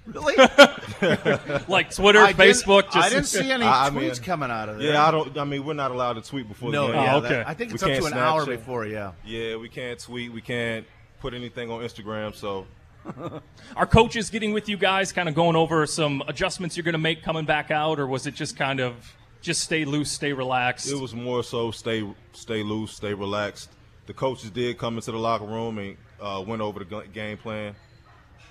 [0.07, 0.35] Really?
[1.69, 4.69] Like Twitter, I didn't- Facebook, I didn't see any I- I tweets mean, coming out
[4.69, 4.92] of there.
[4.92, 5.37] Yeah, I don't.
[5.37, 7.03] I mean, we're not allowed to tweet before No, the game.
[7.03, 8.47] yeah, Oh, that- I think it's We up to can't an hour Snapchat.
[8.59, 9.12] before, yeah.
[9.25, 10.33] Yeah, we can't tweet.
[10.33, 10.87] We can't
[11.21, 12.35] put anything on Instagram.
[12.35, 12.66] So
[13.77, 16.99] Are coaches getting with you guys, kind of going over some adjustments you're going to
[16.99, 18.95] make coming back out, or was it just kind of
[19.42, 20.90] just stay loose, stay relaxed?
[20.90, 23.71] It was more so stay stay loose, stay relaxed.
[24.07, 27.75] The coaches did come into the locker room and uh, went over the game plan,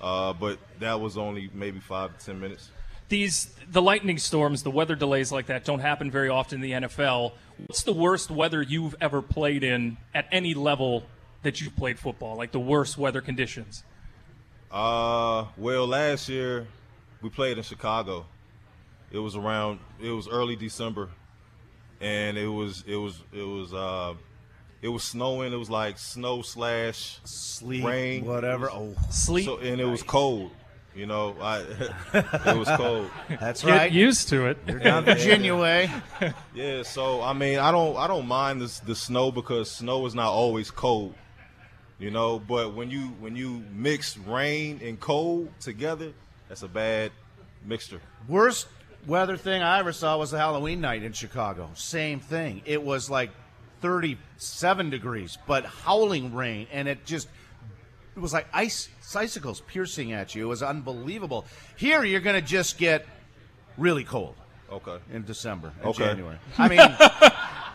[0.06, 2.70] uh, but that was only maybe five to ten minutes.
[3.10, 6.88] These the lightning storms, the weather delays like that don't happen very often in the
[6.88, 7.34] NFL.
[7.66, 11.04] What's the worst weather you've ever played in at any level
[11.42, 12.38] that you've played football?
[12.38, 13.84] Like the worst weather conditions?
[14.72, 16.68] Uh, well, last year
[17.24, 18.28] we played in Chicago.
[19.12, 19.80] It was around.
[20.00, 21.10] It was early December,
[22.00, 24.14] and it was it was it was uh,
[24.86, 25.52] it was snowing.
[25.52, 28.68] It was like snow slash sleet, rain, whatever.
[28.68, 29.46] Was- Oh, sleet.
[29.46, 30.52] So, and it was cold.
[30.96, 31.60] You know, I
[32.14, 33.10] it was cold.
[33.42, 33.92] That's Get right.
[33.92, 34.58] used to it.
[34.68, 35.90] You're down Virginia way.
[36.54, 40.14] Yeah, so I mean, I don't I don't mind this the snow because snow is
[40.16, 41.16] not always cold.
[42.00, 46.14] You know, but when you when you mix rain and cold together,
[46.48, 47.12] that's a bad
[47.66, 48.02] mixture.
[48.28, 48.68] Worst
[49.08, 51.70] weather thing I ever saw was the Halloween night in Chicago.
[51.74, 52.62] Same thing.
[52.66, 53.32] It was like
[53.82, 57.28] 37 degrees, but howling rain, and it just
[58.16, 60.46] it was like ice icicles piercing at you.
[60.46, 61.46] It was unbelievable.
[61.76, 63.06] Here, you're going to just get
[63.78, 64.36] really cold.
[64.72, 64.98] Okay.
[65.14, 66.06] In December, and Okay.
[66.06, 66.38] January.
[66.58, 66.80] I mean,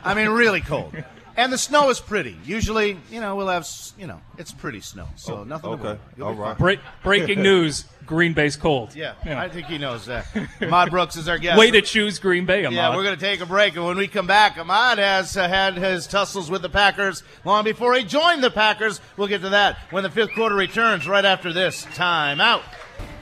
[0.05, 0.95] I mean, really cold.
[1.37, 2.37] And the snow is pretty.
[2.45, 5.71] Usually, you know, we'll have, s- you know, it's pretty snow, so Oh, nothing.
[5.71, 5.83] to okay.
[5.85, 5.99] worry.
[6.17, 6.49] You'll be right.
[6.49, 6.57] fine.
[6.59, 8.95] Break, breaking news: Green Bay's cold.
[8.95, 10.27] Yeah, I think he knows that.
[10.61, 11.59] Ahmad Brooks is our guest.
[11.59, 12.73] Way to choose Green Bay, Ahmad.
[12.75, 15.49] Yeah, we're going to take a break, and when we come back, Ahmad has uh,
[15.49, 19.01] had his tussles with the Packers long before he joined the Packers.
[19.17, 22.63] We'll get to that when the fifth quarter returns right after this timeout.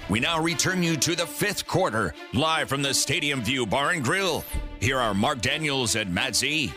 [0.08, 4.02] We now return you to the fifth quarter, live from the Stadium View Bar and
[4.02, 4.42] Grill.
[4.80, 6.72] Here are Mark Daniels and Matt Z.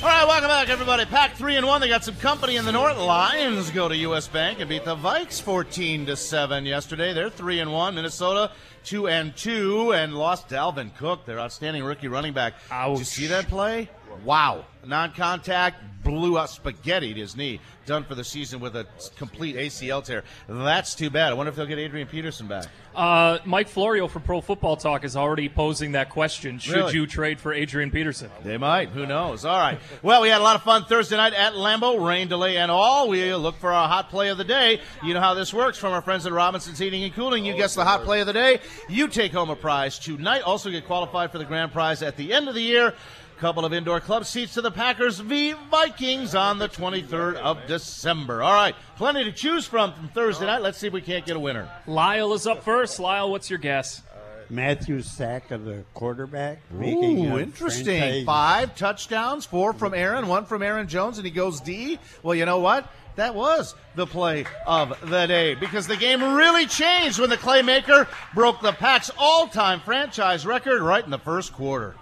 [0.00, 1.04] All right, welcome back, everybody.
[1.06, 1.80] Pack three and one.
[1.80, 2.98] They got some company in the North.
[2.98, 4.28] Lions go to U.S.
[4.28, 7.12] Bank and beat the Vikes fourteen to seven yesterday.
[7.12, 7.94] They're three and one.
[7.94, 8.50] Minnesota
[8.84, 12.54] two and two, and lost Dalvin Cook, their outstanding rookie running back.
[12.92, 13.88] Did you see that play?
[14.24, 17.58] Wow, non-contact blew up spaghettied his knee.
[17.86, 20.22] Done for the season with a complete ACL tear.
[20.48, 21.30] That's too bad.
[21.30, 22.66] I wonder if they'll get Adrian Peterson back.
[22.94, 26.58] Uh, Mike Florio from Pro Football Talk is already posing that question.
[26.58, 26.94] Should Really?
[26.94, 28.30] you trade for Adrian Peterson?
[28.42, 28.90] They might.
[28.90, 29.44] Who knows?
[29.46, 29.78] All right.
[30.02, 32.06] Well, we had a lot of fun Thursday night at Lambeau.
[32.06, 33.08] Rain delay and all.
[33.08, 34.80] We look for our hot play of the day.
[35.02, 37.44] You know how this works from our friends at Robinson's Heating and Cooling.
[37.44, 38.60] You guess the hot play of the day.
[38.88, 40.42] You take home a prize tonight.
[40.42, 42.94] Also get qualified for the grand prize at the end of the year.
[43.38, 48.42] Couple of indoor club seats to the Packers v Vikings on the 23rd of December.
[48.42, 48.74] All right.
[48.96, 50.62] Plenty to choose from from Thursday night.
[50.62, 51.68] Let's see if we can't get a winner.
[51.86, 52.98] Lyle is up first.
[53.00, 54.02] Lyle, what's your guess?
[54.48, 56.58] Matthew Sack of the quarterback.
[56.70, 57.98] making Ooh, interesting.
[57.98, 61.98] franchise- Five touchdowns, four from Aaron, one from Aaron Jones, and he goes D.
[62.22, 62.86] Well, you know what?
[63.16, 68.06] That was the play of the day because the game really changed when the Claymaker
[68.34, 71.94] broke the Packs' all-time franchise record right in the first quarter.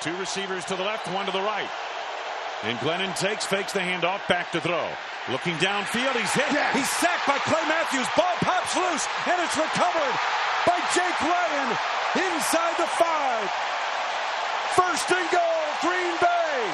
[0.00, 1.68] Two receivers to the left, one to the right.
[2.62, 4.88] And Glennon takes, fakes the handoff, back to throw.
[5.30, 6.48] Looking downfield, he's hit.
[6.72, 8.06] He's sacked by Clay Matthews.
[8.16, 10.16] Ball pops loose, and it's recovered
[10.66, 11.68] by Jake Ryan
[12.14, 13.50] inside the five.
[14.74, 15.40] First and goal,
[15.80, 16.72] Green Bay.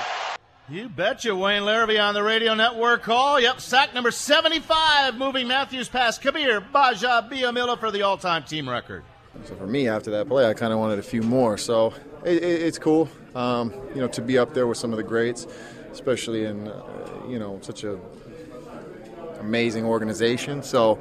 [0.68, 3.40] You betcha, Wayne Larrivee on the radio network call.
[3.40, 9.02] Yep, sack number 75, moving Matthews past Kabeer Gbaja-Biamila for the all-time team record.
[9.44, 11.58] So for me, after that play, I kind of wanted a few more.
[11.58, 14.96] So it, it, it's cool, um, you know, to be up there with some of
[14.96, 15.46] the greats,
[15.90, 16.82] especially in, uh,
[17.28, 17.98] you know, such a
[19.40, 20.62] amazing organization.
[20.62, 21.00] So,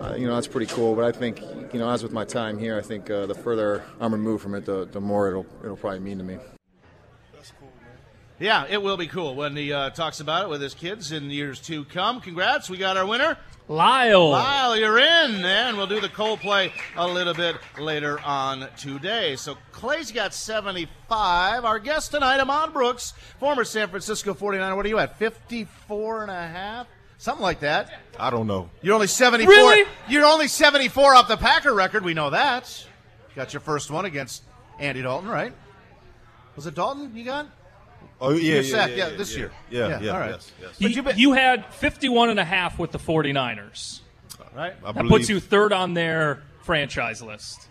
[0.00, 0.94] uh, you know, that's pretty cool.
[0.94, 1.40] But I think,
[1.72, 4.54] you know, as with my time here, I think uh, the further I'm removed from
[4.54, 6.38] it, the, the more it'll it'll probably mean to me.
[8.40, 11.30] Yeah, it will be cool when he uh, talks about it with his kids in
[11.30, 12.20] years to come.
[12.20, 13.38] Congrats, we got our winner.
[13.68, 14.30] Lyle.
[14.30, 19.36] Lyle, you're in, and we'll do the Coldplay a little bit later on today.
[19.36, 21.64] So Clay's got 75.
[21.64, 24.74] Our guest tonight, Ahmad Brooks, former San Francisco 49er.
[24.74, 26.88] What are you at, 54 and a half?
[27.18, 28.00] Something like that.
[28.18, 28.68] I don't know.
[28.82, 29.48] You're only 74.
[29.48, 29.88] Really?
[30.08, 32.04] You're only 74 off the Packer record.
[32.04, 32.84] We know that.
[33.36, 34.42] Got your first one against
[34.78, 35.52] Andy Dalton, right?
[36.56, 37.46] Was it Dalton you got?
[38.20, 39.38] Oh yeah, yeah, sack, yeah, yeah, yeah, this yeah.
[39.38, 39.52] year.
[39.70, 40.30] Yeah, Yeah, yeah, all right.
[40.30, 40.80] yes, yes.
[40.96, 44.00] You, you had 51 and a half with the 49ers.
[44.54, 44.74] Right.
[44.84, 47.68] I that puts you third on their franchise list.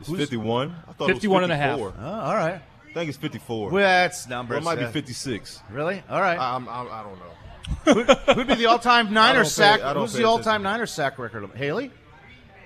[0.00, 0.74] It's 51.
[0.88, 1.78] I thought 51 it and was a half.
[1.78, 2.04] 54.
[2.06, 2.54] Oh, all right.
[2.90, 3.70] I think it's 54.
[3.70, 4.56] Well, that's numbers.
[4.56, 5.60] Or it might uh, be 56.
[5.70, 6.02] Really?
[6.08, 6.38] All right.
[6.38, 8.04] I, I'm, I'm, I don't know.
[8.04, 9.80] Who- Who'd be the all-time I Niner don't pay- sack?
[9.80, 11.48] Who's the all-time Niner sack record?
[11.54, 11.90] Haley?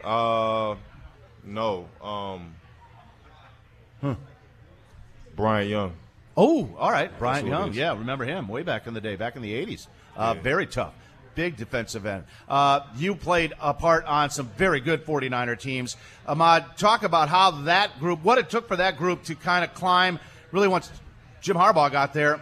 [0.02, 0.76] Uh,
[1.44, 1.88] no.
[2.00, 2.54] Um,
[5.36, 5.92] Bryant Young.
[6.36, 7.16] Oh, all right.
[7.18, 7.74] Bryant That's who it Young.
[7.74, 9.86] Yeah, remember him way back in the day, back in the 80s.
[10.16, 10.94] Uh, Very tough.
[11.34, 12.24] Big defensive end.
[12.48, 15.96] Uh, you played a part on some very good 49er teams.
[16.26, 19.74] Ahmad, talk about how that group, what it took for that group to kind of
[19.74, 20.20] climb,
[20.52, 20.90] really once
[21.40, 22.40] Jim Harbaugh got there,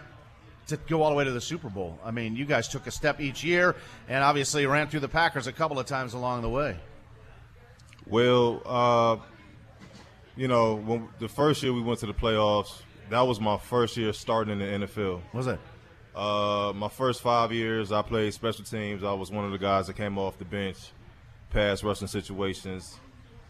[0.67, 1.99] to go all the way to the Super Bowl.
[2.05, 3.75] I mean, you guys took a step each year
[4.07, 6.77] and obviously ran through the Packers a couple of times along the way.
[8.07, 9.17] Well, uh,
[10.35, 13.97] you know, when the first year we went to the playoffs, that was my first
[13.97, 15.21] year starting in the NFL.
[15.33, 15.59] Was it?
[16.15, 19.03] Uh, my first five years, I played special teams.
[19.03, 20.77] I was one of the guys that came off the bench,
[21.49, 22.99] pass rushing situations.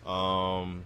[0.05, 0.85] Um,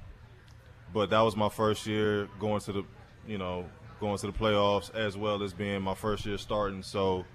[0.93, 2.83] but that was my first year going to the,
[3.27, 3.65] you know,
[3.99, 6.81] going to the playoffs as well as being my first year starting.
[6.81, 7.25] So,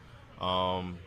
[0.40, 0.98] um,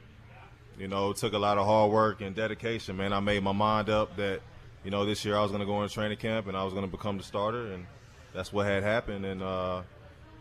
[0.78, 2.98] you know, it took a lot of hard work and dedication.
[2.98, 4.42] Man, I made my mind up that,
[4.84, 6.74] you know, this year I was going to go in training camp and I was
[6.74, 7.86] going to become the starter, and
[8.34, 9.26] that's what had happened.
[9.26, 9.82] And uh,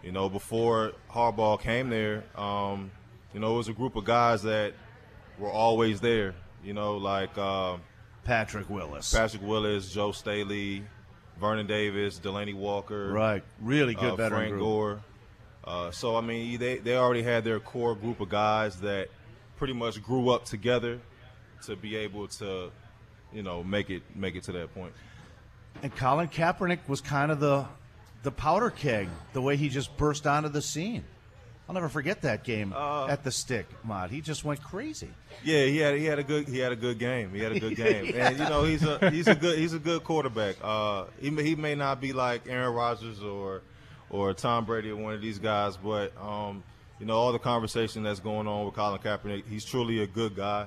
[0.05, 2.90] you know, before Harbaugh came there, um,
[3.33, 4.75] you know, it was a group of guys that
[5.38, 6.35] were always there.
[6.62, 7.77] You know, like uh,
[8.25, 10.85] Patrick Willis, Patrick Willis, Joe Staley,
[11.40, 13.43] Vernon Davis, Delanie Walker, Right.
[13.61, 14.62] Really good uh, veteran Frank group.
[14.62, 15.01] Gore.
[15.64, 19.09] Uh, so I mean, they they already had their core group of guys that
[19.57, 21.01] pretty much grew up together
[21.64, 22.71] to be able to,
[23.33, 24.93] you know, make it make it to that point.
[25.83, 27.67] And Colin Kaepernick was kind of the
[28.25, 31.05] the powder keg, the way he just burst onto the scene.
[31.69, 34.11] I'll never forget that game Uh, at the stick, Mod.
[34.11, 35.09] He just went crazy.
[35.43, 37.33] Yeah, he had he had a good he had a good game.
[37.33, 38.29] He had a good game, Yeah.
[38.29, 40.57] and you know he's a he's a good he's a good quarterback.
[40.63, 43.63] Uh, he may, he may not be like Aaron Rodgers or
[44.11, 46.63] or Tom Brady or one of these guys, but um,
[47.01, 50.37] you know all the conversation that's going on with Colin Kaepernick, he's truly a good
[50.37, 50.67] guy.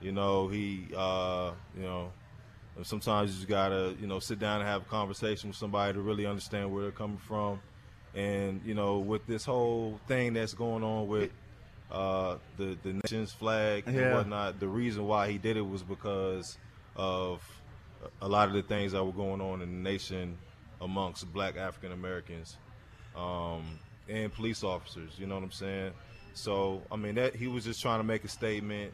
[0.00, 2.12] You know he uh, you know
[2.82, 6.00] sometimes you just gotta you know sit down and have a conversation with somebody to
[6.00, 7.60] really understand where they're coming from.
[8.14, 11.30] And you know, with this whole thing that's going on with
[11.90, 16.58] uh, the the nation's flag and whatnot, the reason why he did it was because
[16.96, 17.42] of
[18.22, 20.36] a lot of the things that were going on in the nation
[20.80, 22.56] amongst Black African Americans
[23.16, 25.12] um, and police officers.
[25.18, 25.92] You know what I'm saying?
[26.34, 28.92] So I mean, that he was just trying to make a statement,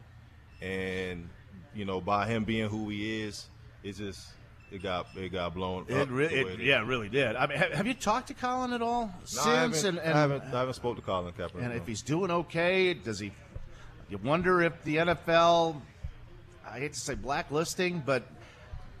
[0.61, 1.29] and
[1.73, 3.47] you know, by him being who he is,
[3.83, 4.27] it just
[4.71, 5.85] it got it got blown.
[5.87, 7.35] It, re- it it yeah, it really did.
[7.35, 9.83] I mean, have, have you talked to Colin at all No, since?
[9.83, 11.61] I and, and I haven't, I haven't spoke to Colin Kaepernick.
[11.61, 11.75] and no.
[11.75, 13.31] if he's doing okay, does he?
[14.09, 15.81] You wonder if the NFL.
[16.69, 18.27] I hate to say blacklisting, but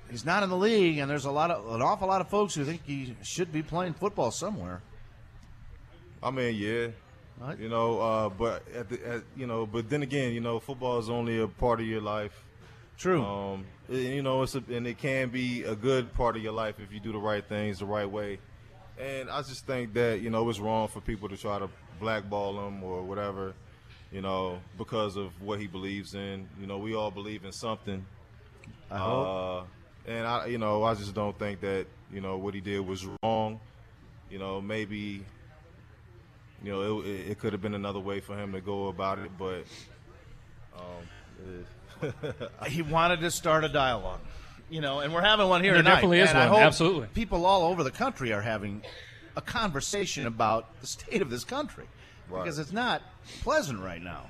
[0.09, 2.55] he's not in the league, and there's a lot of an awful lot of folks
[2.55, 4.81] who think he should be playing football somewhere.
[6.23, 6.87] I mean, yeah.
[7.59, 10.97] You know, uh, but at the, at, you know, but then again, you know, football
[10.97, 12.43] is only a part of your life.
[12.97, 13.23] True.
[13.23, 16.75] Um, you know, it's a, and it can be a good part of your life
[16.79, 18.39] if you do the right things the right way.
[18.99, 21.69] And I just think that you know it's wrong for people to try to
[21.99, 23.53] blackball him or whatever,
[24.11, 26.47] you know, because of what he believes in.
[26.59, 28.05] You know, we all believe in something.
[28.89, 29.27] I hope.
[29.27, 32.79] Uh, and I, you know, I just don't think that you know what he did
[32.79, 33.59] was wrong.
[34.29, 35.23] You know, maybe
[36.63, 39.29] you know, it, it, could have been another way for him to go about it,
[39.37, 39.63] but
[40.75, 41.03] um,
[41.47, 41.67] it-
[42.67, 44.19] he wanted to start a dialogue,
[44.69, 45.95] you know, and we're having one here There tonight.
[45.95, 47.07] definitely is and I one, hope absolutely.
[47.13, 48.81] People all over the country are having
[49.35, 51.85] a conversation about the state of this country
[52.29, 52.43] Right.
[52.43, 53.01] because it's not
[53.43, 54.25] pleasant right now.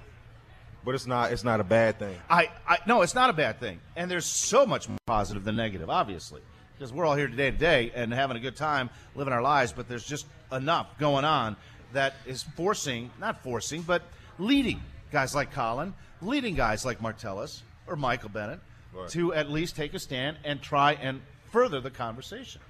[0.85, 2.15] but it's not it's not a bad thing.
[2.29, 5.55] I, I no, it's not a bad thing, and there's so much more positive than
[5.55, 6.41] negative, obviously,
[6.77, 9.73] because we're all here today today and having a good time living our lives.
[9.73, 11.55] But there's just enough going on
[11.93, 14.03] that is forcing, not forcing, but
[14.39, 14.79] leading
[15.11, 18.59] guys like Colin, leading guys like Martellus or Michael Bennett
[18.93, 19.09] Right.
[19.09, 22.61] to at least take a stand and try and further the conversation.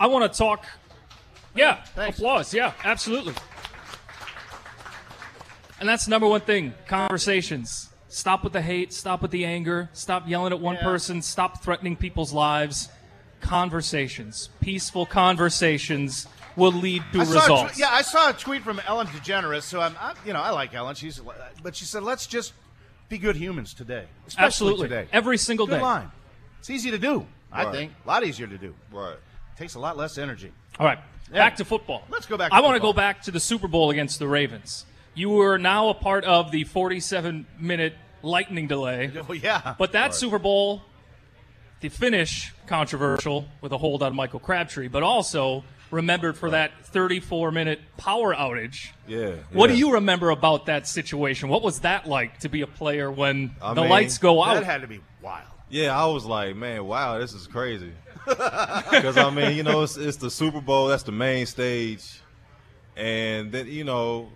[0.00, 0.64] I want to talk.
[1.54, 2.54] Yeah, applause.
[2.54, 3.34] Yeah, absolutely.
[5.80, 7.90] And that's the number one thing conversations.
[8.08, 11.96] Stop with the hate, stop with the anger, stop yelling at one person, stop threatening
[11.96, 12.88] people's lives.
[13.40, 17.76] Conversations, peaceful conversations will lead to I saw results.
[17.76, 19.62] tw- yeah, I saw a tweet from Ellen DeGeneres.
[19.62, 20.94] So I'm, I, you know, I like Ellen.
[20.94, 21.20] She's,
[21.62, 22.52] but she said, let's just
[23.08, 24.88] be good humans today, especially Absolutely.
[24.88, 25.82] today, Every single good day.
[25.82, 26.10] line.
[26.60, 27.26] It's easy to do.
[27.52, 27.74] I Right.
[27.74, 28.74] think a lot easier to do.
[28.90, 29.16] Right.
[29.58, 30.50] Takes a lot less energy.
[30.78, 30.98] All right,
[31.30, 31.38] Yeah.
[31.38, 32.04] back to football.
[32.08, 34.26] Let's go back to I want to go back to the Super Bowl against the
[34.28, 34.86] Ravens.
[35.14, 39.10] You are now a part of the 47 minute lightning delay.
[39.28, 39.74] Oh yeah.
[39.78, 40.14] But that Right.
[40.14, 40.80] Super Bowl,
[41.80, 47.52] the finish controversial with a hold on Michael Crabtree, but also remembered for that 34
[47.52, 48.88] minute power outage.
[49.06, 49.34] Yeah.
[49.52, 51.48] What do you remember about that situation?
[51.48, 54.54] What was that like to be a player when I the mean, lights go out?
[54.54, 55.46] That had to be wild.
[55.68, 57.92] Yeah, I was like, man, wow, this is crazy.
[58.24, 60.86] Because I mean, you know, it's, it's the Super Bowl.
[60.86, 62.20] That's the main stage,
[62.96, 64.30] and then you know,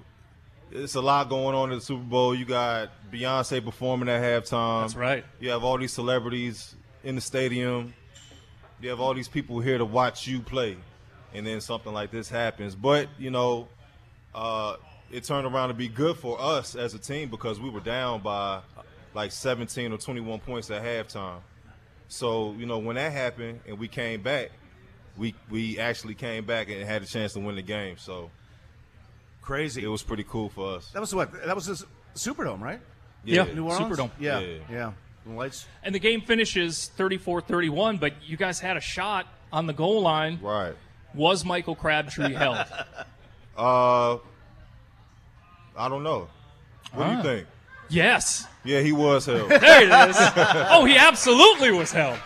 [0.72, 2.34] it's a lot going on in the Super Bowl.
[2.34, 4.82] You got Beyonce performing at halftime.
[4.82, 5.24] That's right.
[5.38, 7.94] You have all these celebrities in the stadium.
[8.80, 10.76] You have all these people here to watch you play,
[11.36, 12.74] and then something like this happens.
[12.74, 13.68] But you know,
[14.34, 14.76] uh,
[15.10, 18.22] it turned around to be good for us as a team because we were down
[18.22, 18.60] by
[19.14, 21.38] like 17 or 21 points at halftime.
[22.08, 24.50] So you know, when that happened and we came back,
[25.16, 27.96] we we actually came back and had a chance to win the game.
[27.98, 28.30] So
[29.42, 29.82] crazy.
[29.82, 30.90] It was pretty cool for us.
[30.92, 31.32] That was what?
[31.44, 32.80] That was the Superdome, right?
[33.24, 33.96] Yeah, New Orleans?
[33.96, 34.10] Superdome.
[34.18, 34.58] Yeah, Yeah.
[34.70, 34.92] yeah.
[35.34, 35.66] Lights.
[35.82, 40.38] And the game finishes 34-31, but you guys had a shot on the goal line.
[40.40, 40.74] Right.
[41.16, 42.58] Was Michael Crabtree held?
[43.58, 44.18] Uh,
[45.78, 46.28] I don't know.
[46.92, 47.16] What do Ah.
[47.16, 47.46] you think?
[47.88, 48.46] Yes.
[48.64, 49.48] Yeah, he was held.
[49.60, 50.16] There it is.
[50.70, 52.18] oh, he absolutely was held.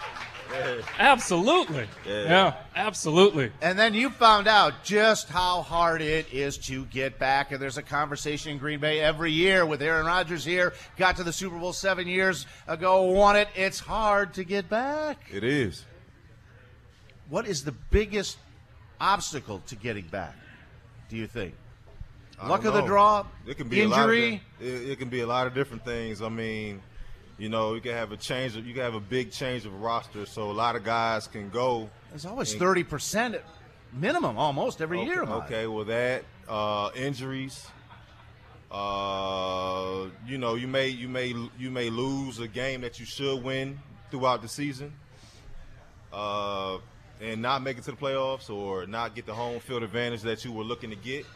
[0.99, 1.87] Absolutely.
[2.05, 2.23] Yeah.
[2.25, 3.53] yeah, absolutely.
[3.63, 7.53] And then you found out just how hard it is to get back.
[7.53, 10.73] And there's a conversation in Green Bay every year with Aaron Rodgers here.
[10.97, 13.47] Got to the Super Bowl seven years ago, won it.
[13.55, 15.19] It's hard to get back.
[15.33, 15.85] It is.
[17.29, 18.37] What is the biggest
[19.01, 20.35] obstacle to getting back?
[21.09, 21.55] Do you think?
[22.41, 24.43] I Luck of the draw, It can be A lot of injury.
[24.59, 26.23] di- it, it can be a lot of different things.
[26.23, 26.81] I mean,
[27.39, 28.57] you know, you can have a change.
[28.57, 31.51] Of, you can have a big change of roster, so a lot of guys can
[31.51, 31.91] go.
[32.11, 33.37] There's always thirty percent
[33.93, 35.23] minimum, almost every okay, year.
[35.23, 37.67] Okay, well that uh, injuries.
[38.71, 43.43] Uh, you know, you may you may you may lose a game that you should
[43.43, 43.81] win
[44.11, 44.93] throughout the season,
[46.13, 46.79] uh,
[47.21, 50.45] and not make it to the playoffs or not get the home field advantage that
[50.45, 51.27] you were looking to get.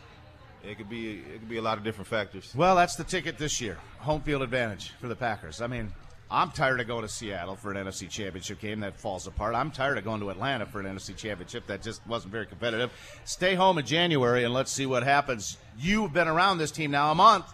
[0.62, 2.52] It could be it could be a lot of different factors.
[2.56, 3.76] Well, that's the ticket this year.
[3.98, 5.60] Home field advantage for the Packers.
[5.60, 5.92] I mean,
[6.30, 9.54] I'm tired of going to Seattle for an NFC Championship game that falls apart.
[9.54, 12.90] I'm tired of going to Atlanta for an NFC Championship that just wasn't very competitive.
[13.24, 15.58] Stay home in January and let's see what happens.
[15.78, 17.44] You've been around this team now a month.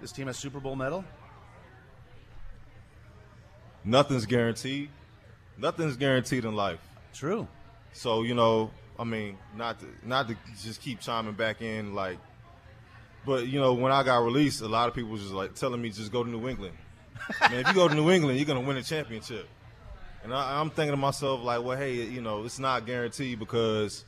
[0.00, 1.04] This team has Super Bowl medal.
[3.84, 4.88] Nothing's guaranteed.
[5.58, 6.80] Nothing's guaranteed in life.
[7.12, 7.46] True.
[7.92, 12.18] So you know, I mean, not to not to just keep chiming back in like,
[13.24, 15.80] but you know, when I got released, a lot of people was just like telling
[15.80, 16.76] me just go to New England.
[17.40, 19.48] Man, if you go to New England, you're gonna win a championship.
[20.22, 24.04] And I, I'm thinking to myself like, well, hey, you know, it's not guaranteed because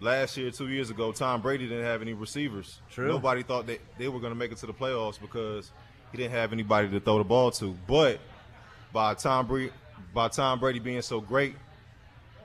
[0.00, 2.80] last year, two years ago, Tom Brady didn't have any receivers.
[2.90, 3.08] True.
[3.08, 5.70] Nobody thought that they were gonna make it to the playoffs because
[6.10, 7.76] he didn't have anybody to throw the ball to.
[7.86, 8.18] But
[8.92, 9.72] by Tom Brady,
[10.12, 11.54] by Tom Brady being so great,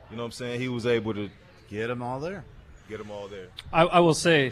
[0.09, 1.29] you know what I'm saying, he was able to
[1.69, 2.43] get them all there.
[2.89, 3.47] Get them all there.
[3.71, 4.51] I, I will say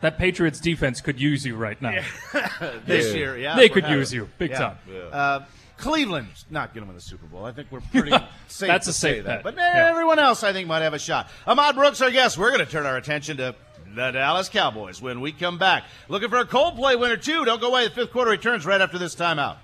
[0.00, 2.02] that Patriots defense could use you right now.
[2.86, 3.56] this year, yeah.
[3.56, 4.58] They could having- use you big yeah.
[4.58, 4.76] time.
[5.12, 5.40] Uh,
[5.78, 7.44] Cleveland's not going to win the Super Bowl.
[7.44, 8.10] I think we're pretty
[8.48, 9.42] safe That's to a say safe that.
[9.42, 9.54] bet.
[9.54, 9.88] But Yeah.
[9.90, 11.28] everyone else, I think, might have a shot.
[11.46, 12.38] Ahmad Brooks, our guest.
[12.38, 13.54] We're going to turn our attention to
[13.94, 15.84] the Dallas Cowboys when we come back.
[16.08, 17.44] Looking for a cold play winner, too.
[17.44, 17.84] Don't go away.
[17.88, 19.56] The fifth quarter returns right after this timeout.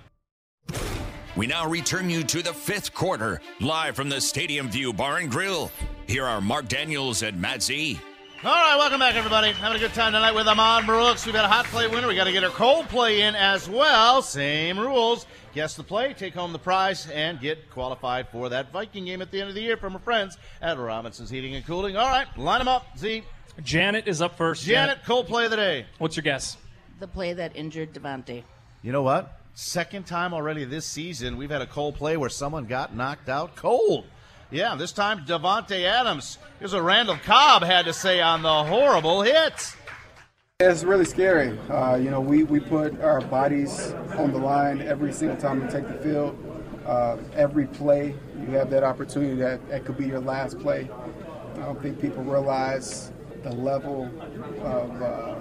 [1.35, 5.31] We now return you to the fifth quarter, live from the Stadium View Bar and
[5.31, 5.71] Grill.
[6.05, 7.99] Here are Mark Daniels and Matt Z.
[8.43, 9.51] All right, welcome back, everybody.
[9.51, 11.25] Having a good time tonight with Ahmad Brooks.
[11.25, 12.07] We've got a hot play winner.
[12.07, 14.21] We got to get our cold play in as well.
[14.21, 15.25] Same rules.
[15.55, 19.31] Guess the play, take home the prize, and get qualified for that Viking game at
[19.31, 21.95] the end of the year from our friends at Robinson's Heating and Cooling.
[21.95, 22.85] All right, line them up.
[22.97, 23.23] Z.
[23.63, 24.63] Janet is up first.
[24.63, 25.85] Janet, cold play of the day.
[25.97, 26.57] What's your guess?
[26.99, 28.43] The play that injured Davante.
[28.83, 29.39] You know what?
[29.55, 33.55] Second time already this season we've had a cold play where someone got knocked out
[33.55, 34.05] cold.
[34.49, 36.39] Yeah, this time Davante Adams.
[36.59, 39.75] Here's what Randall Cobb had to say on the horrible hit.
[40.59, 41.57] It's really scary.
[41.69, 45.71] Uh, you know, we, we put our bodies on the line every single time we
[45.71, 46.35] take the field.
[46.87, 50.89] Uh, every play, you have that opportunity that, that could be your last play.
[51.53, 53.11] I don't think people realize
[53.43, 54.09] the level
[54.63, 55.35] of uh,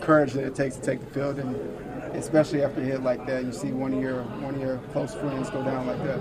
[0.00, 1.54] courage that it takes to take the field, and
[2.14, 5.14] especially after a hit like that, you see one of your one of your close
[5.14, 6.20] friends go down like that.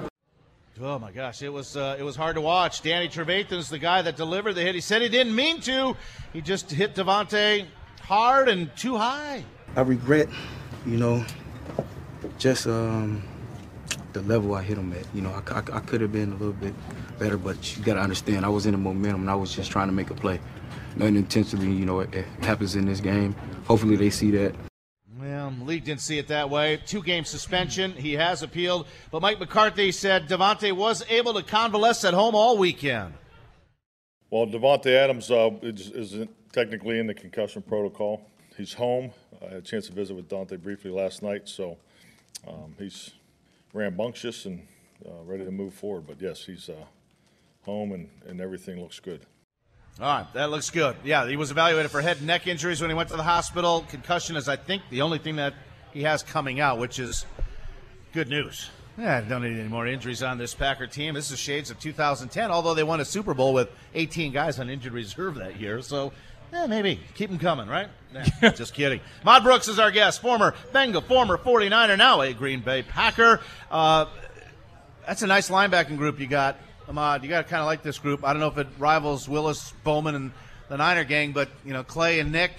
[0.81, 2.81] Oh my gosh, it was uh, it was hard to watch.
[2.81, 4.75] Danny Trevathan's the guy that delivered the hit.
[4.75, 5.95] He said he didn't mean to.
[6.33, 7.65] He just hit Davante
[8.01, 9.43] hard and too high.
[9.75, 10.27] I regret,
[10.85, 11.25] you know,
[12.37, 13.23] just um,
[14.13, 15.05] the level I hit him at.
[15.13, 16.73] You know, I, I, I could have been a little bit
[17.19, 19.71] better, but you got to understand, I was in the momentum and I was just
[19.71, 20.39] trying to make a play.
[20.95, 23.35] Nothing intentionally, you know, it, it happens in this game.
[23.65, 24.55] Hopefully they see that.
[25.65, 26.79] League didn't see it that way.
[26.85, 27.91] Two game suspension.
[27.93, 32.57] He has appealed, but Mike McCarthy said Davante was able to convalesce at home all
[32.57, 33.13] weekend.
[34.29, 38.29] Well, Davante Adams uh, is, isn't technically in the concussion protocol.
[38.57, 39.11] He's home.
[39.41, 41.77] I had a chance to visit with Dante briefly last night, so
[42.47, 43.11] um, he's
[43.73, 44.65] rambunctious and
[45.05, 46.07] uh, ready to move forward.
[46.07, 46.85] But yes, he's uh,
[47.63, 49.25] home and, and everything looks good.
[49.99, 50.97] All right, that looks good.
[51.05, 53.85] Yeah, he was evaluated for head and neck injuries when he went to the hospital.
[53.87, 55.53] Concussion is, I think, the only thing that
[55.93, 57.25] he has coming out, which is
[58.11, 58.69] good news.
[58.97, 61.13] Yeah, don't need any more injuries on this Packer team.
[61.13, 64.69] This is shades of 2010, although they won a Super Bowl with 18 guys on
[64.69, 65.81] injured reserve that year.
[65.81, 66.11] So,
[66.51, 66.99] yeah, maybe.
[67.15, 67.87] Keep them coming, right?
[68.13, 68.99] Nah, just kidding.
[69.21, 73.41] Ahmad Brooks is our guest, former Bengal, former 49er, now a Green Bay Packer.
[73.71, 74.05] Uh,
[75.05, 76.57] that's a nice linebacking group you got,
[76.87, 77.23] Ahmad.
[77.23, 78.23] You got to kind of like this group.
[78.23, 80.31] I don't know if it rivals Willis, Bowman, and
[80.69, 82.51] the Niner gang, but, you know, Clay and Nick.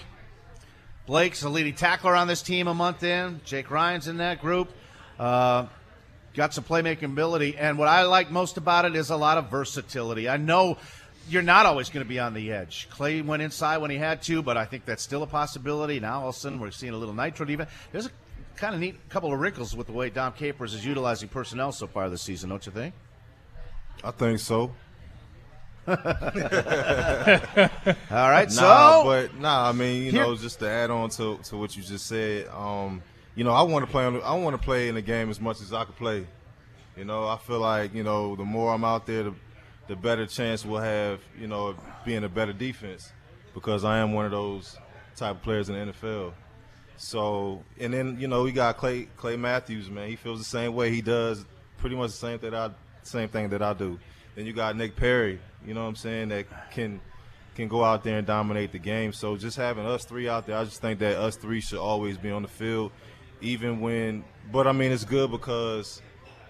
[1.05, 3.39] Blake's a leading tackler on this team a month in.
[3.45, 4.69] Jake Ryan's in that group.
[5.17, 5.67] Uh,
[6.33, 7.57] got some playmaking ability.
[7.57, 10.27] And what I like most about it is a lot of versatility.
[10.27, 10.77] I know
[11.29, 12.87] you're not always going to be on the edge.
[12.89, 15.99] Clay went inside when he had to, but I think that's still a possibility.
[15.99, 17.67] Now all of a sudden we're seeing a little nitro even.
[17.91, 18.11] There's a
[18.57, 21.87] kind of neat couple of wrinkles with the way Dom Capers is utilizing personnel so
[21.87, 22.93] far this season, don't you think?
[24.03, 24.71] I think so.
[25.87, 25.95] All
[28.29, 31.57] right, nah, so- but nah, I mean, you know, just to add on to, to
[31.57, 33.01] what you just said, um,
[33.35, 35.39] you know, I want to play on, I want to play in the game as
[35.39, 36.27] much as I could play.
[36.97, 39.33] You know, I feel like you know, the more I'm out there, the,
[39.87, 43.11] the better chance we'll have, you know, of being a better defense,
[43.53, 44.77] because I am one of those
[45.15, 46.33] type of players in the NFL.
[46.97, 50.09] So, and then you know, we got Clay Clay Matthews, man.
[50.09, 50.89] He feels the same way.
[50.91, 51.45] He does
[51.77, 52.71] pretty much the same that I
[53.07, 53.99] same thing that I do.
[54.35, 57.01] Then you got Nick Perry, you know what I'm saying, that can
[57.55, 59.11] can go out there and dominate the game.
[59.11, 62.17] So just having us three out there, I just think that us three should always
[62.17, 62.91] be on the field,
[63.41, 64.23] even when.
[64.51, 66.01] But I mean, it's good because,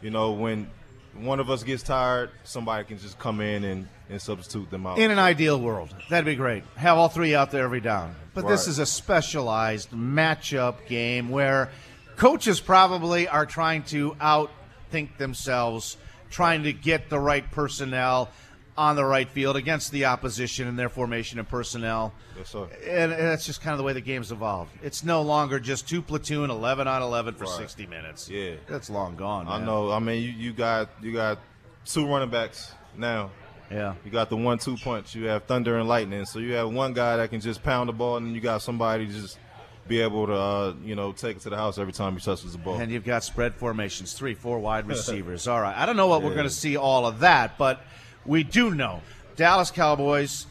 [0.01, 0.69] you know, when
[1.15, 4.99] one of us gets tired, somebody can just come in and, and substitute them out.
[4.99, 6.63] In an ideal world, that'd be great.
[6.75, 8.15] Have all three out there every down.
[8.33, 11.71] But this is a specialized matchup game where
[12.17, 15.97] coaches probably are trying to outthink themselves,
[16.37, 18.29] trying to get the right personnel
[18.77, 22.13] on the right field against the opposition and their formation and personnel.
[22.37, 22.67] Yes, sir.
[22.87, 24.69] And, and that's just kind of the way the game's evolved.
[24.83, 27.57] It's no longer just two platoon, eleven on eleven for Right.
[27.57, 28.29] sixty minutes.
[28.29, 29.47] Yeah, that's long gone.
[29.47, 29.89] I know.
[29.91, 31.39] I mean, you, you got you got
[31.85, 33.31] two running backs now.
[33.71, 33.95] Yeah.
[34.05, 35.15] You got the one-two punch.
[35.15, 36.23] You have thunder and lightning.
[36.25, 39.07] So you have one guy that can just pound the ball, and you got somebody
[39.07, 39.39] just
[39.87, 42.51] be able to, uh, you know, take it to the house every time he touches
[42.51, 42.79] the ball.
[42.79, 45.47] And you've got spread formations, three, four wide receivers.
[45.47, 45.75] All right.
[45.75, 47.81] I don't know what we're going to see all of that, but
[48.25, 49.01] we do know
[49.35, 50.47] Dallas Cowboys,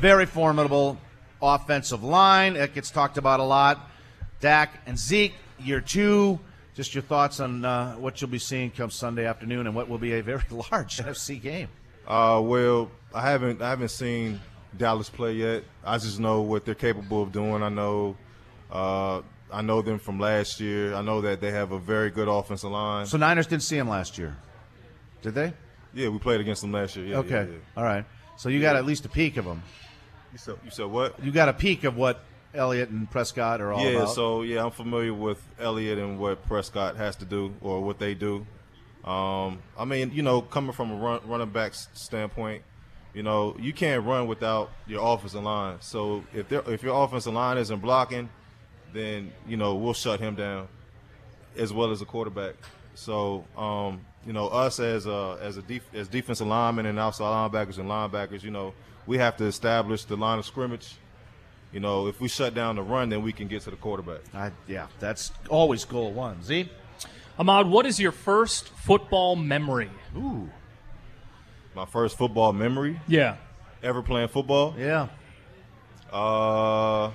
[0.00, 0.98] very formidable
[1.40, 2.56] offensive line.
[2.56, 3.90] It gets talked about a lot.
[4.40, 6.38] Dak and Zeke, year two.
[6.74, 9.98] Just your thoughts on uh, what you'll be seeing come Sunday afternoon and what will
[9.98, 11.68] be a very large NFC game.
[12.06, 14.40] Uh, well, I haven't I haven't seen
[14.76, 15.64] Dallas play yet.
[15.84, 17.62] I just know what they're capable of doing.
[17.62, 18.16] I know,
[18.70, 20.94] uh, I know them from last year.
[20.94, 23.06] I know that they have a very good offensive line.
[23.06, 24.36] So Niners didn't see him last year,
[25.22, 25.52] did they?
[25.94, 27.06] Yeah, we played against them last year.
[27.06, 27.30] Yeah, okay.
[27.30, 27.76] yeah, yeah.
[27.76, 28.04] All right.
[28.36, 29.62] So you got at least a peek of them.
[30.32, 31.22] You said, you said what?
[31.24, 32.22] You got a peek of what
[32.54, 34.10] Elliott and Prescott are all yeah, about.
[34.10, 38.14] so yeah, I'm familiar with Elliott and what Prescott has to do or what they
[38.14, 38.46] do.
[39.04, 42.62] Um, I mean, you know, coming from a run, running back standpoint,
[43.14, 45.78] you know, you can't run without your offensive line.
[45.80, 48.28] So if if your offensive line isn't blocking,
[48.92, 50.68] then you know we'll shut him down,
[51.56, 52.54] as well as a quarterback.
[52.94, 57.26] So um, you know, us as a as a def- as defensive linemen and outside
[57.26, 58.74] linebackers and linebackers, you know,
[59.06, 60.94] we have to establish the line of scrimmage.
[61.72, 64.20] You know, if we shut down the run, then we can get to the quarterback.
[64.34, 66.42] I, yeah, that's always goal one.
[66.42, 66.70] Z?
[67.38, 69.90] Ahmad, what is your first football memory?
[70.16, 70.50] Ooh.
[71.74, 73.00] My first football memory.
[73.06, 73.36] Yeah.
[73.82, 74.74] Ever playing football?
[74.76, 75.08] Yeah.
[76.10, 77.10] Uh,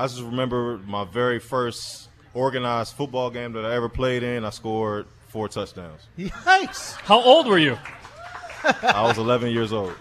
[0.00, 4.46] I just remember my very first organized football game that I ever played in.
[4.46, 6.00] I scored four touchdowns.
[6.18, 6.94] Yikes!
[7.02, 7.76] How old were you?
[8.64, 9.94] I was 11 years old.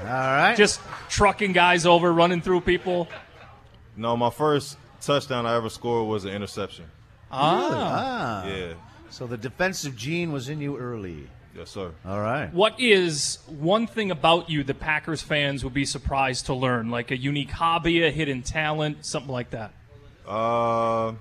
[0.00, 0.56] All right.
[0.56, 0.80] Just
[1.10, 3.08] trucking guys over, running through people.
[3.94, 6.86] No, my first touchdown I ever scored was an interception.
[7.30, 8.44] Ah.
[8.44, 8.48] ah.
[8.48, 8.72] Yeah.
[9.10, 11.28] So the defensive gene was in you early.
[11.56, 11.92] Yes, sir.
[12.04, 12.52] All right.
[12.52, 16.90] What is one thing about you that Packers fans would be surprised to learn?
[16.90, 19.72] Like a unique hobby, a hidden talent, something like that?
[20.28, 21.12] Uh,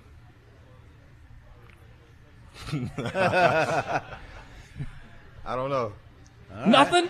[5.46, 5.94] I don't know.
[6.68, 7.10] Nothing?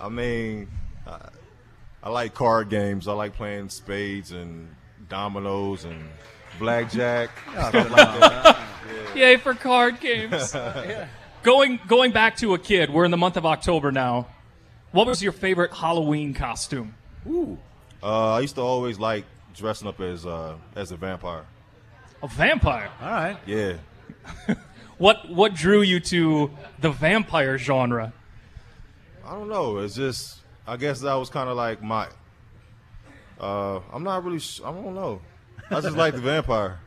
[0.00, 0.68] I mean,
[1.06, 1.28] I,
[2.02, 3.08] I like card games.
[3.08, 4.68] I like playing spades and
[5.08, 6.02] dominoes and
[6.58, 7.30] blackjack.
[7.56, 7.90] Oh, like.
[7.90, 8.56] Yeah.
[9.14, 10.54] Yay for card games.
[11.44, 14.26] Going going back to a kid, we're in the month of October now.
[14.92, 16.94] What was your favorite Halloween costume?
[17.28, 17.58] Ooh.
[18.02, 19.24] Uh, I used to always like
[19.54, 21.44] dressing up as uh, as a vampire.
[22.22, 22.90] A vampire.
[23.00, 23.36] All right.
[23.46, 23.74] Yeah.
[24.96, 28.12] What what drew you to the vampire genre?
[29.26, 29.78] I don't know.
[29.78, 32.06] It's just I guess that was kind of like my.
[33.40, 34.38] Uh, I'm not really.
[34.38, 35.20] Sh- I don't know.
[35.68, 36.78] I just like the vampire.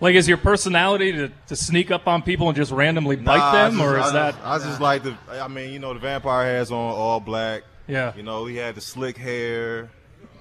[0.00, 3.52] Like, is your personality to, to sneak up on people and just randomly bite Nah,
[3.52, 4.34] them, just- or I is that?
[4.34, 5.16] just- I just like the.
[5.30, 7.62] I mean, you know, the vampire has on all black.
[7.88, 8.12] Yeah.
[8.16, 9.88] You know, he had the slick hair,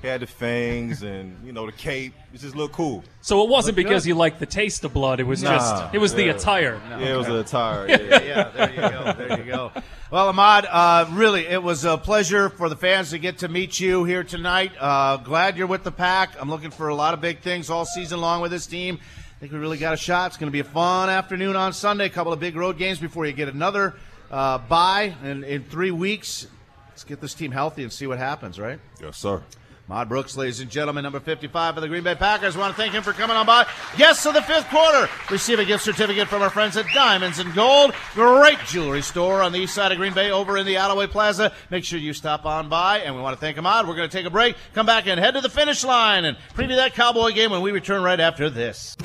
[0.02, 2.14] he had the fangs, and you know the cape.
[2.34, 3.04] It just looked cool.
[3.22, 4.10] So it wasn't Look because good.
[4.10, 5.20] you liked the taste of blood.
[5.20, 6.32] It was Nah, just it was the yeah.
[6.34, 6.82] attire.
[6.90, 7.88] Yeah, it was the attire.
[7.88, 8.22] yeah, Yeah.
[8.24, 9.14] yeah, there you go.
[9.14, 9.72] There you go.
[10.12, 13.80] Well, Ahmad, uh, really, it was a pleasure for the fans to get to meet
[13.80, 14.72] you here tonight.
[14.80, 16.36] Uh, glad you're with the pack.
[16.40, 19.00] I'm looking for a lot of big things all season long with this team.
[19.36, 20.28] I think we really got a shot.
[20.28, 22.06] It's going to be a fun afternoon on Sunday.
[22.06, 23.96] A couple of big road games before you get another
[24.32, 26.48] uh, bye in, in three weeks.
[26.88, 28.80] Let's get this team healthy and see what happens, right?
[29.02, 29.44] Yes, sir.
[29.88, 32.56] Ahmad Brooks, ladies and gentlemen, number 55 for the Green Bay Packers.
[32.56, 33.68] We want to thank him for coming on by.
[33.98, 37.54] Guests of the fifth quarter receive a gift certificate from our friends at Diamonds and
[37.54, 37.94] Gold.
[38.16, 41.54] Great jewelry store on the east side of Green Bay over in the Alloway Plaza.
[41.70, 43.00] Make sure you stop on by.
[43.00, 43.88] And we want to thank Ahmad.
[43.88, 46.36] We're going to take a break, come back and head to the finish line and
[46.56, 48.98] preview that Cowboy game when we return right after this.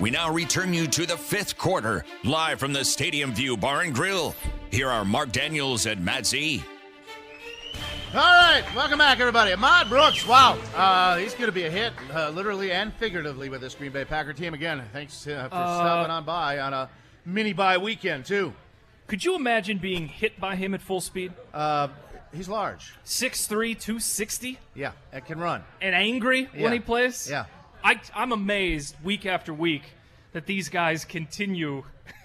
[0.00, 3.94] We now return you to the fifth quarter, live from the Stadium View Bar and
[3.94, 4.34] Grill.
[4.70, 6.64] Here are Mark Daniels and Matt Z.
[8.14, 9.52] All right, welcome back, everybody.
[9.52, 13.60] Ahmad Brooks, wow, uh, he's going to be a hit, uh, literally and figuratively, with
[13.60, 14.54] this Green Bay Packer team.
[14.54, 16.88] Again, thanks uh, for Uh, stopping on by on a
[17.26, 18.54] mini bye weekend, too.
[19.08, 21.32] Could you imagine being hit by him at full speed?
[21.52, 21.88] Uh,
[22.32, 22.92] He's large.
[23.06, 25.62] 6'3", 260, Yeah, and can run.
[25.80, 26.62] and angry Yeah.
[26.62, 27.28] when he plays.
[27.30, 27.44] Yeah.
[27.82, 29.82] I, I'm amazed week after week
[30.32, 31.84] that these guys continue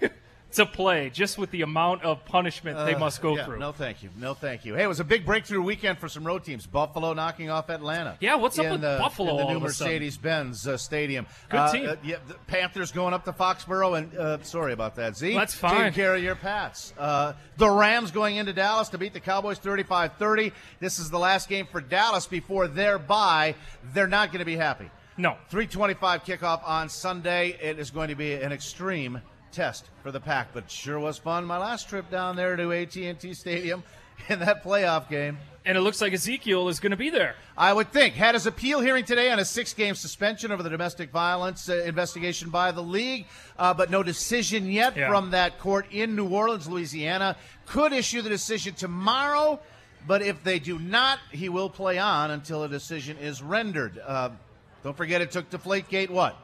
[0.54, 3.58] to play just with the amount of punishment they Uh, must go yeah, through.
[3.58, 4.10] No, thank you.
[4.16, 4.74] No, thank you.
[4.74, 6.66] Hey, it was a big breakthrough weekend for some road teams.
[6.66, 8.16] Buffalo knocking off Atlanta.
[8.20, 9.92] Yeah, what's up in with the, Buffalo the all new of a sudden?
[9.94, 11.26] Mercedes-Benz uh, Stadium.
[11.48, 11.88] Good Uh, team.
[11.88, 15.34] uh, yeah, the Panthers going up to Foxborough, and uh, sorry about that, Z.
[15.34, 15.76] That's fine.
[15.76, 16.92] Taking care of your Pats.
[16.98, 20.52] Uh, the Rams going into Dallas to beat the Cowboys 35-30.
[20.80, 23.54] This is the last game for Dallas before their bye.
[23.92, 24.90] They're not going to be happy.
[25.16, 25.36] No.
[25.50, 27.50] 325 kickoff on Sunday.
[27.62, 29.20] It is going to be an extreme
[29.54, 31.44] test for the pack, but sure was fun.
[31.44, 33.82] My last trip down there to AT&T Stadium
[34.28, 35.38] in that playoff game.
[35.66, 37.36] And it looks like Ezekiel is going to be there.
[37.56, 38.14] I would think.
[38.14, 41.76] Had his appeal hearing today on a six game suspension over the domestic violence uh,
[41.86, 43.24] investigation by the league,
[43.58, 45.08] uh, but no decision yet Yeah.
[45.08, 47.36] from that court in New Orleans, Louisiana.
[47.64, 49.58] Could issue the decision tomorrow,
[50.06, 53.98] but if they do not, he will play on until a decision is rendered.
[54.06, 54.30] Uh,
[54.82, 56.36] don't forget, it took Deflategate what?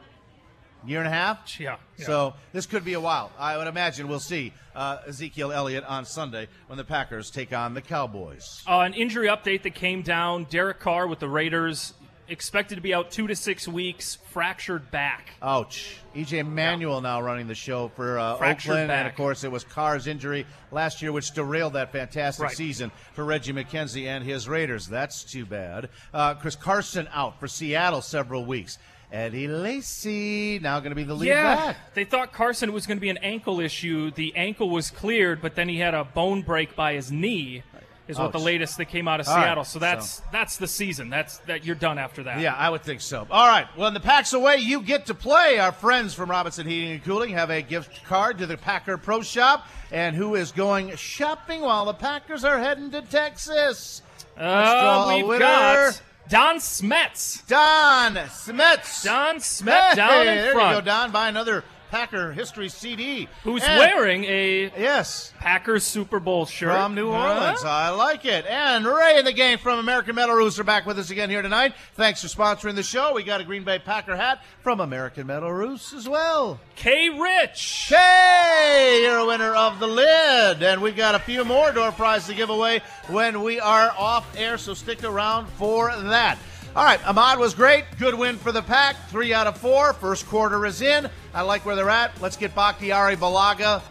[0.86, 1.58] Year and a half?
[1.60, 1.76] Yeah.
[1.98, 2.06] yeah.
[2.06, 3.30] So this could be a while.
[3.38, 7.74] I would imagine we'll see uh, Ezekiel Elliott on Sunday when the Packers take on
[7.74, 8.62] the Cowboys.
[8.68, 10.44] Uh, an injury update that came down.
[10.44, 11.94] Derek Carr with the Raiders
[12.28, 14.16] expected to be out two to six weeks.
[14.30, 15.30] Fractured back.
[15.42, 15.96] Ouch.
[16.14, 18.90] EJ Manuel now running the show for uh, Oakland.
[18.90, 22.56] And of course, it was Carr's injury last year, which derailed that fantastic Right.
[22.56, 24.86] season for Reggie McKenzie and his Raiders.
[24.86, 25.88] That's too bad.
[26.14, 28.78] Uh, Chris Carson out for Seattle several weeks.
[29.12, 31.94] Eddie Lacy now going to be the lead yeah, back.
[31.94, 34.10] they thought Carson was going to be an ankle issue.
[34.12, 37.62] The ankle was cleared, but then he had a bone break by his knee.
[38.08, 39.62] Is what the latest that came out of All right, Seattle.
[39.62, 41.10] So that's so- that's the season.
[41.10, 42.40] That's that you're done after that.
[42.40, 43.24] Yeah, I would think so.
[43.30, 43.68] All right.
[43.76, 45.60] When the pack's away, you get to play.
[45.60, 49.22] Our friends from Robinson Heating and Cooling have a gift card to the Packer Pro
[49.22, 49.64] Shop.
[49.92, 54.02] And who is going shopping while the Packers are heading to Texas?
[54.36, 57.44] Uh, we've got Don Smets.
[57.48, 59.04] Don Smets.
[59.04, 60.76] Don Smet Hey, down in there front.
[60.76, 61.10] you go, Don.
[61.10, 63.28] Buy another Packer history CD.
[63.44, 67.18] Who's And- wearing a yes Packers Super Bowl shirt From New Huh?
[67.18, 67.64] Orleans.
[67.64, 68.46] I like it.
[68.46, 71.42] And Ray in the game from American Metal Roofs are back with us again here
[71.42, 71.74] tonight.
[71.94, 73.12] Thanks for sponsoring the show.
[73.14, 76.60] We got a Green Bay Packer hat from American Metal Roofs as well.
[76.76, 77.08] K.
[77.10, 77.86] Rich.
[77.88, 80.62] Hey, you're a winner of the lid.
[80.62, 84.26] And we've got a few more door prizes to give away when we are off
[84.36, 86.38] air, so stick around for that.
[86.76, 87.84] All right, Ahmad was great.
[87.98, 88.94] Good win for the pack.
[89.08, 89.92] Three out of four.
[89.92, 91.10] First quarter is in.
[91.34, 92.20] I like where they're at.
[92.22, 93.82] Let's get Bakhtiari Bulaga,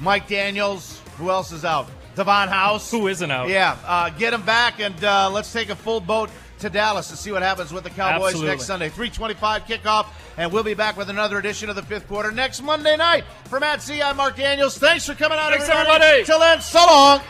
[0.00, 1.00] Mike Daniels.
[1.16, 1.88] Who else is out?
[2.16, 2.90] Davon House.
[2.90, 3.48] Who isn't out?
[3.48, 6.28] Yeah, uh, get him back, and uh, let's take a full boat
[6.58, 8.50] to Dallas to see what happens with the Cowboys Absolutely.
[8.50, 8.88] next Sunday.
[8.88, 10.06] 325 kickoff,
[10.36, 13.24] and we'll be back with another edition of the fifth quarter next Monday night.
[13.44, 14.76] For Matt Z, I'm Mark Daniels.
[14.76, 16.04] Thanks for coming out, Thanks, everybody.
[16.04, 16.24] everybody.
[16.24, 17.20] Till then, so long.